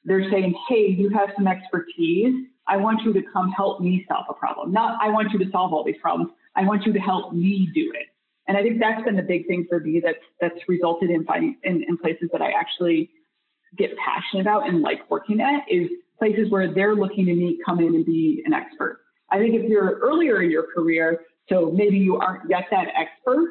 they're 0.04 0.30
saying, 0.30 0.54
hey, 0.68 0.86
you 0.88 1.08
have 1.10 1.30
some 1.36 1.46
expertise. 1.46 2.46
I 2.66 2.76
want 2.76 3.02
you 3.02 3.12
to 3.12 3.22
come 3.32 3.50
help 3.52 3.80
me 3.80 4.04
solve 4.08 4.26
a 4.28 4.34
problem. 4.34 4.72
Not, 4.72 4.98
I 5.00 5.08
want 5.08 5.32
you 5.32 5.38
to 5.40 5.50
solve 5.50 5.72
all 5.72 5.84
these 5.84 6.00
problems. 6.00 6.32
I 6.56 6.64
want 6.64 6.84
you 6.84 6.92
to 6.92 6.98
help 6.98 7.32
me 7.32 7.70
do 7.74 7.92
it. 7.94 8.06
And 8.48 8.56
I 8.56 8.62
think 8.62 8.80
that's 8.80 9.02
been 9.04 9.16
the 9.16 9.22
big 9.22 9.46
thing 9.46 9.66
for 9.68 9.78
me 9.78 10.00
that's 10.04 10.18
that's 10.40 10.58
resulted 10.66 11.10
in 11.10 11.24
finding 11.24 11.56
in, 11.62 11.84
in 11.86 11.96
places 11.96 12.30
that 12.32 12.42
I 12.42 12.50
actually 12.50 13.10
get 13.76 13.90
passionate 13.96 14.42
about 14.42 14.68
and 14.68 14.82
like 14.82 15.08
working 15.10 15.40
at 15.40 15.62
is 15.70 15.88
places 16.18 16.50
where 16.50 16.72
they're 16.72 16.94
looking 16.94 17.26
to 17.26 17.34
me 17.34 17.58
come 17.64 17.80
in 17.80 17.94
and 17.94 18.04
be 18.04 18.42
an 18.44 18.52
expert. 18.52 19.00
I 19.30 19.38
think 19.38 19.54
if 19.54 19.68
you're 19.68 19.98
earlier 19.98 20.42
in 20.42 20.50
your 20.50 20.66
career, 20.74 21.20
so 21.48 21.70
maybe 21.70 21.96
you 21.96 22.16
aren't 22.16 22.48
yet 22.50 22.64
that 22.70 22.88
expert, 22.96 23.50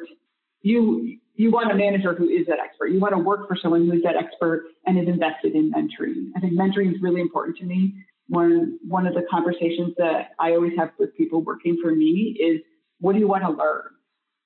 you 0.62 1.18
you 1.34 1.50
want 1.50 1.72
a 1.72 1.74
manager 1.74 2.14
who 2.14 2.28
is 2.28 2.46
that 2.48 2.58
expert. 2.58 2.88
You 2.88 3.00
want 3.00 3.14
to 3.14 3.18
work 3.18 3.48
for 3.48 3.56
someone 3.56 3.86
who 3.86 3.92
is 3.92 4.02
that 4.02 4.14
expert 4.14 4.64
and 4.84 4.98
is 4.98 5.08
invested 5.08 5.54
in 5.54 5.72
mentoring. 5.72 6.30
I 6.36 6.40
think 6.40 6.52
mentoring 6.52 6.94
is 6.94 7.00
really 7.00 7.20
important 7.20 7.56
to 7.58 7.64
me. 7.64 7.94
One 8.28 8.78
one 8.86 9.06
of 9.06 9.14
the 9.14 9.22
conversations 9.30 9.94
that 9.96 10.32
I 10.38 10.50
always 10.50 10.72
have 10.76 10.90
with 10.98 11.16
people 11.16 11.42
working 11.42 11.78
for 11.82 11.94
me 11.94 12.36
is, 12.38 12.60
what 13.00 13.14
do 13.14 13.18
you 13.18 13.26
want 13.26 13.42
to 13.44 13.50
learn? 13.50 13.88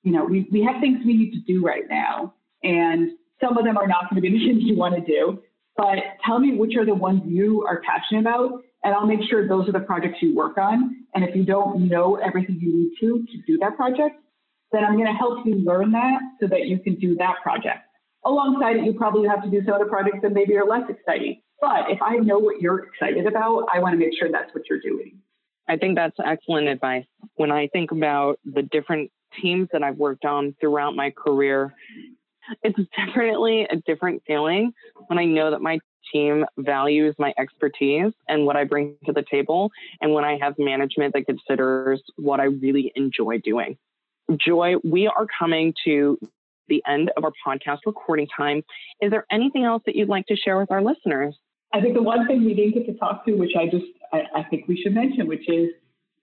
You 0.03 0.13
know, 0.13 0.23
we, 0.23 0.47
we 0.51 0.63
have 0.63 0.79
things 0.79 0.99
we 1.05 1.17
need 1.17 1.31
to 1.31 1.41
do 1.41 1.65
right 1.65 1.83
now, 1.89 2.33
and 2.63 3.11
some 3.43 3.57
of 3.57 3.65
them 3.65 3.77
are 3.77 3.87
not 3.87 4.09
going 4.09 4.21
to 4.21 4.21
be 4.21 4.37
the 4.37 4.45
things 4.45 4.63
you 4.63 4.77
want 4.77 4.95
to 4.95 5.01
do. 5.01 5.41
But 5.77 5.97
tell 6.25 6.39
me 6.39 6.57
which 6.57 6.75
are 6.77 6.85
the 6.85 6.93
ones 6.93 7.21
you 7.25 7.65
are 7.67 7.81
passionate 7.81 8.21
about, 8.21 8.63
and 8.83 8.93
I'll 8.93 9.05
make 9.05 9.19
sure 9.29 9.47
those 9.47 9.67
are 9.67 9.73
the 9.73 9.79
projects 9.81 10.19
you 10.21 10.35
work 10.35 10.57
on. 10.57 11.05
And 11.13 11.23
if 11.23 11.35
you 11.35 11.43
don't 11.43 11.87
know 11.87 12.15
everything 12.15 12.59
you 12.61 12.75
need 12.75 12.91
to 13.01 13.25
to 13.25 13.41
do 13.45 13.57
that 13.59 13.75
project, 13.75 14.15
then 14.71 14.83
I'm 14.83 14.93
going 14.93 15.07
to 15.07 15.13
help 15.13 15.45
you 15.45 15.55
learn 15.55 15.91
that 15.91 16.19
so 16.39 16.47
that 16.47 16.67
you 16.67 16.79
can 16.79 16.95
do 16.95 17.15
that 17.15 17.35
project. 17.43 17.79
Alongside 18.25 18.77
it, 18.77 18.85
you 18.85 18.93
probably 18.93 19.27
have 19.27 19.43
to 19.43 19.49
do 19.49 19.61
some 19.65 19.73
other 19.73 19.85
projects 19.85 20.19
that 20.23 20.33
maybe 20.33 20.55
are 20.55 20.65
less 20.65 20.89
exciting. 20.89 21.41
But 21.61 21.89
if 21.89 22.01
I 22.01 22.17
know 22.17 22.39
what 22.39 22.61
you're 22.61 22.85
excited 22.85 23.25
about, 23.27 23.65
I 23.73 23.79
want 23.79 23.93
to 23.93 23.97
make 23.97 24.17
sure 24.17 24.31
that's 24.31 24.53
what 24.53 24.63
you're 24.69 24.81
doing. 24.81 25.19
I 25.67 25.77
think 25.77 25.95
that's 25.95 26.15
excellent 26.23 26.67
advice. 26.67 27.05
When 27.35 27.51
I 27.51 27.67
think 27.67 27.91
about 27.91 28.39
the 28.45 28.61
different 28.61 29.11
teams 29.41 29.69
that 29.73 29.83
I've 29.83 29.97
worked 29.97 30.25
on 30.25 30.55
throughout 30.59 30.95
my 30.95 31.11
career, 31.11 31.73
it's 32.63 32.79
definitely 32.97 33.67
a 33.69 33.77
different 33.87 34.23
feeling 34.27 34.73
when 35.07 35.19
I 35.19 35.25
know 35.25 35.51
that 35.51 35.61
my 35.61 35.79
team 36.11 36.45
values 36.57 37.15
my 37.17 37.33
expertise 37.37 38.13
and 38.27 38.45
what 38.45 38.55
I 38.55 38.63
bring 38.63 38.95
to 39.05 39.11
the 39.11 39.23
table, 39.29 39.71
and 40.01 40.13
when 40.13 40.23
I 40.23 40.37
have 40.41 40.53
management 40.57 41.13
that 41.13 41.25
considers 41.25 42.01
what 42.15 42.39
I 42.39 42.45
really 42.45 42.91
enjoy 42.95 43.39
doing. 43.39 43.77
Joy, 44.37 44.75
we 44.83 45.07
are 45.07 45.27
coming 45.39 45.73
to 45.85 46.17
the 46.67 46.81
end 46.87 47.11
of 47.15 47.23
our 47.23 47.31
podcast 47.45 47.79
recording 47.85 48.27
time. 48.35 48.63
Is 49.01 49.11
there 49.11 49.25
anything 49.31 49.63
else 49.63 49.83
that 49.85 49.95
you'd 49.95 50.09
like 50.09 50.25
to 50.27 50.35
share 50.35 50.57
with 50.57 50.71
our 50.71 50.81
listeners? 50.81 51.35
I 51.73 51.81
think 51.81 51.93
the 51.93 52.01
one 52.01 52.25
thing 52.27 52.43
we 52.45 52.53
didn't 52.53 52.73
get 52.73 52.85
to 52.87 52.93
talk 52.97 53.25
to, 53.25 53.33
which 53.33 53.51
I 53.57 53.65
just 53.65 53.85
I, 54.13 54.23
I 54.35 54.43
think 54.43 54.67
we 54.67 54.81
should 54.81 54.93
mention, 54.93 55.27
which 55.27 55.47
is, 55.49 55.69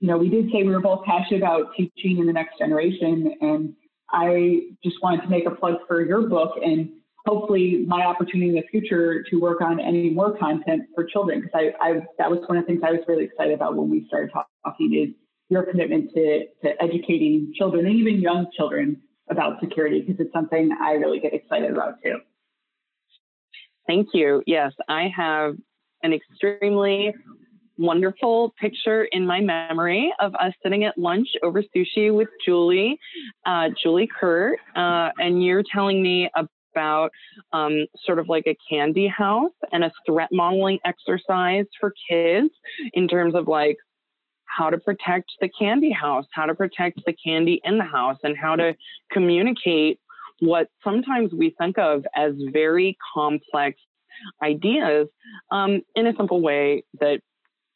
you 0.01 0.09
know, 0.09 0.17
we 0.17 0.29
did 0.29 0.47
say 0.47 0.63
we 0.63 0.71
were 0.71 0.81
both 0.81 1.05
passionate 1.05 1.43
about 1.43 1.75
teaching 1.77 2.19
in 2.19 2.27
the 2.27 2.33
next 2.33 2.59
generation, 2.59 3.35
and 3.41 3.75
I 4.12 4.61
just 4.85 4.96
wanted 5.03 5.22
to 5.22 5.29
make 5.29 5.46
a 5.46 5.51
plug 5.51 5.77
for 5.87 6.05
your 6.05 6.29
book 6.29 6.57
and 6.62 6.90
hopefully 7.27 7.85
my 7.87 8.05
opportunity 8.05 8.48
in 8.48 8.55
the 8.57 8.64
future 8.70 9.22
to 9.31 9.40
work 9.40 9.61
on 9.61 9.81
any 9.81 10.11
more 10.11 10.37
content 10.37 10.83
for 10.94 11.05
children 11.05 11.40
because 11.40 11.53
I, 11.55 11.88
I 11.88 11.92
that 12.18 12.31
was 12.31 12.40
one 12.46 12.59
of 12.59 12.64
the 12.64 12.66
things 12.66 12.83
I 12.85 12.90
was 12.90 13.01
really 13.07 13.25
excited 13.25 13.55
about 13.55 13.77
when 13.77 13.88
we 13.90 14.07
started 14.09 14.31
talking 14.33 14.94
is 14.94 15.14
your 15.48 15.64
commitment 15.64 16.11
to, 16.14 16.46
to 16.64 16.83
educating 16.83 17.53
children 17.57 17.87
and 17.87 17.94
even 17.94 18.20
young 18.20 18.46
children 18.57 19.01
about 19.31 19.61
security 19.61 20.01
because 20.01 20.18
it's 20.18 20.33
something 20.33 20.70
I 20.81 20.92
really 20.92 21.20
get 21.20 21.33
excited 21.35 21.70
about 21.70 22.03
too. 22.03 22.18
Thank 23.87 24.09
you. 24.14 24.42
Yes, 24.46 24.72
I 24.88 25.09
have 25.14 25.57
an 26.03 26.12
extremely 26.12 27.14
wonderful 27.83 28.55
picture 28.61 29.05
in 29.12 29.27
my 29.27 29.40
memory 29.40 30.12
of 30.21 30.35
us 30.37 30.53
sitting 30.62 30.85
at 30.85 30.97
lunch 30.97 31.29
over 31.42 31.62
sushi 31.75 32.14
with 32.14 32.29
Julie, 32.45 32.99
uh, 33.45 33.71
Julie 33.83 34.09
Kurt, 34.09 34.59
uh, 34.77 35.11
and 35.18 35.45
you're 35.45 35.64
telling 35.75 36.03
me 36.03 36.31
about 36.75 37.11
um, 37.53 37.87
sort 38.05 38.18
of 38.18 38.29
like 38.29 38.47
a 38.47 38.57
candy 38.71 39.09
house 39.09 39.53
and 39.73 39.85
a 39.85 39.92
threat 40.07 40.29
modeling 40.33 40.79
exercise 40.85 41.66
for 41.79 41.92
kids 42.09 42.51
in 42.95 43.09
terms 43.09 43.35
of 43.35 43.49
like 43.49 43.77
how 44.45 44.71
to 44.71 44.79
protect 44.79 45.31
the 45.40 45.49
candy 45.49 45.90
house, 45.90 46.27
how 46.33 46.47
to 46.47 46.55
protect 46.55 47.01
the 47.05 47.14
candy 47.25 47.61
in 47.64 47.79
the 47.79 47.85
house, 47.85 48.18
and 48.23 48.37
how 48.37 48.55
to 48.55 48.75
communicate 49.11 49.99
what 50.40 50.68
sometimes 50.85 51.33
we 51.33 51.55
think 51.59 51.79
of 51.79 52.05
as 52.14 52.33
very 52.53 52.97
complex 53.14 53.79
ideas 54.42 55.09
um, 55.51 55.81
in 55.95 56.07
a 56.07 56.14
simple 56.16 56.40
way 56.40 56.85
that 57.01 57.21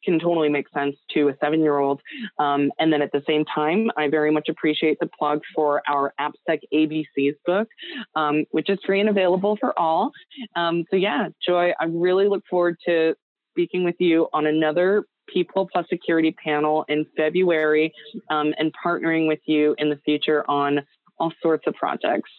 can 0.07 0.19
totally 0.19 0.47
make 0.47 0.69
sense 0.69 0.95
to 1.13 1.27
a 1.27 1.35
seven 1.41 1.59
year 1.59 1.79
old. 1.79 2.01
Um, 2.39 2.71
and 2.79 2.93
then 2.93 3.01
at 3.01 3.11
the 3.11 3.21
same 3.27 3.43
time, 3.43 3.91
I 3.97 4.07
very 4.07 4.31
much 4.31 4.47
appreciate 4.47 4.97
the 5.01 5.09
plug 5.19 5.41
for 5.53 5.81
our 5.87 6.13
AppSec 6.19 6.61
ABCs 6.73 7.35
book, 7.45 7.67
um, 8.15 8.45
which 8.51 8.69
is 8.69 8.79
free 8.85 9.01
and 9.01 9.09
available 9.09 9.57
for 9.59 9.77
all. 9.77 10.11
Um, 10.55 10.85
so, 10.89 10.95
yeah, 10.95 11.27
Joy, 11.45 11.73
I 11.77 11.85
really 11.85 12.29
look 12.29 12.43
forward 12.49 12.77
to 12.85 13.15
speaking 13.51 13.83
with 13.83 13.95
you 13.99 14.27
on 14.31 14.45
another 14.45 15.03
People 15.27 15.67
Plus 15.69 15.85
Security 15.89 16.31
panel 16.31 16.85
in 16.87 17.05
February 17.17 17.93
um, 18.29 18.53
and 18.57 18.71
partnering 18.85 19.27
with 19.27 19.39
you 19.45 19.75
in 19.77 19.89
the 19.89 19.97
future 20.05 20.49
on 20.49 20.79
all 21.19 21.33
sorts 21.41 21.67
of 21.67 21.73
projects. 21.73 22.29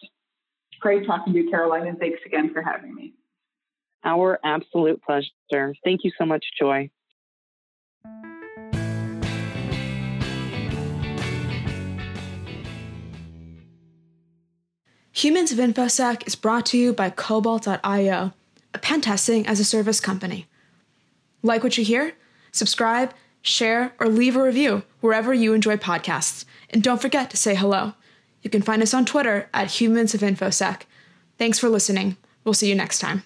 Great 0.79 1.05
talking 1.05 1.33
to 1.33 1.39
you, 1.39 1.51
Caroline, 1.51 1.85
and 1.85 1.99
thanks 1.99 2.19
again 2.25 2.51
for 2.51 2.63
having 2.63 2.95
me. 2.95 3.13
Our 4.03 4.39
absolute 4.43 5.03
pleasure. 5.03 5.75
Thank 5.83 6.03
you 6.03 6.11
so 6.17 6.25
much, 6.25 6.43
Joy. 6.57 6.89
Humans 15.19 15.51
of 15.51 15.57
InfoSec 15.57 16.25
is 16.27 16.37
brought 16.37 16.65
to 16.67 16.77
you 16.77 16.93
by 16.93 17.09
Cobalt.io, 17.09 18.31
a 18.73 18.79
pen 18.79 19.01
testing 19.01 19.45
as 19.45 19.59
a 19.59 19.65
service 19.65 19.99
company. 19.99 20.47
Like 21.43 21.61
what 21.61 21.77
you 21.77 21.83
hear? 21.83 22.13
Subscribe, 22.53 23.13
share, 23.41 23.91
or 23.99 24.07
leave 24.07 24.37
a 24.37 24.41
review 24.41 24.83
wherever 25.01 25.33
you 25.33 25.53
enjoy 25.53 25.75
podcasts. 25.75 26.45
And 26.69 26.81
don't 26.81 27.01
forget 27.01 27.29
to 27.31 27.35
say 27.35 27.53
hello. 27.53 27.95
You 28.43 28.49
can 28.49 28.61
find 28.61 28.81
us 28.81 28.93
on 28.93 29.03
Twitter 29.03 29.49
at 29.53 29.71
Humans 29.81 30.13
of 30.13 30.21
InfoSec. 30.21 30.83
Thanks 31.37 31.59
for 31.59 31.67
listening. 31.67 32.15
We'll 32.45 32.53
see 32.53 32.69
you 32.69 32.75
next 32.75 32.99
time. 32.99 33.23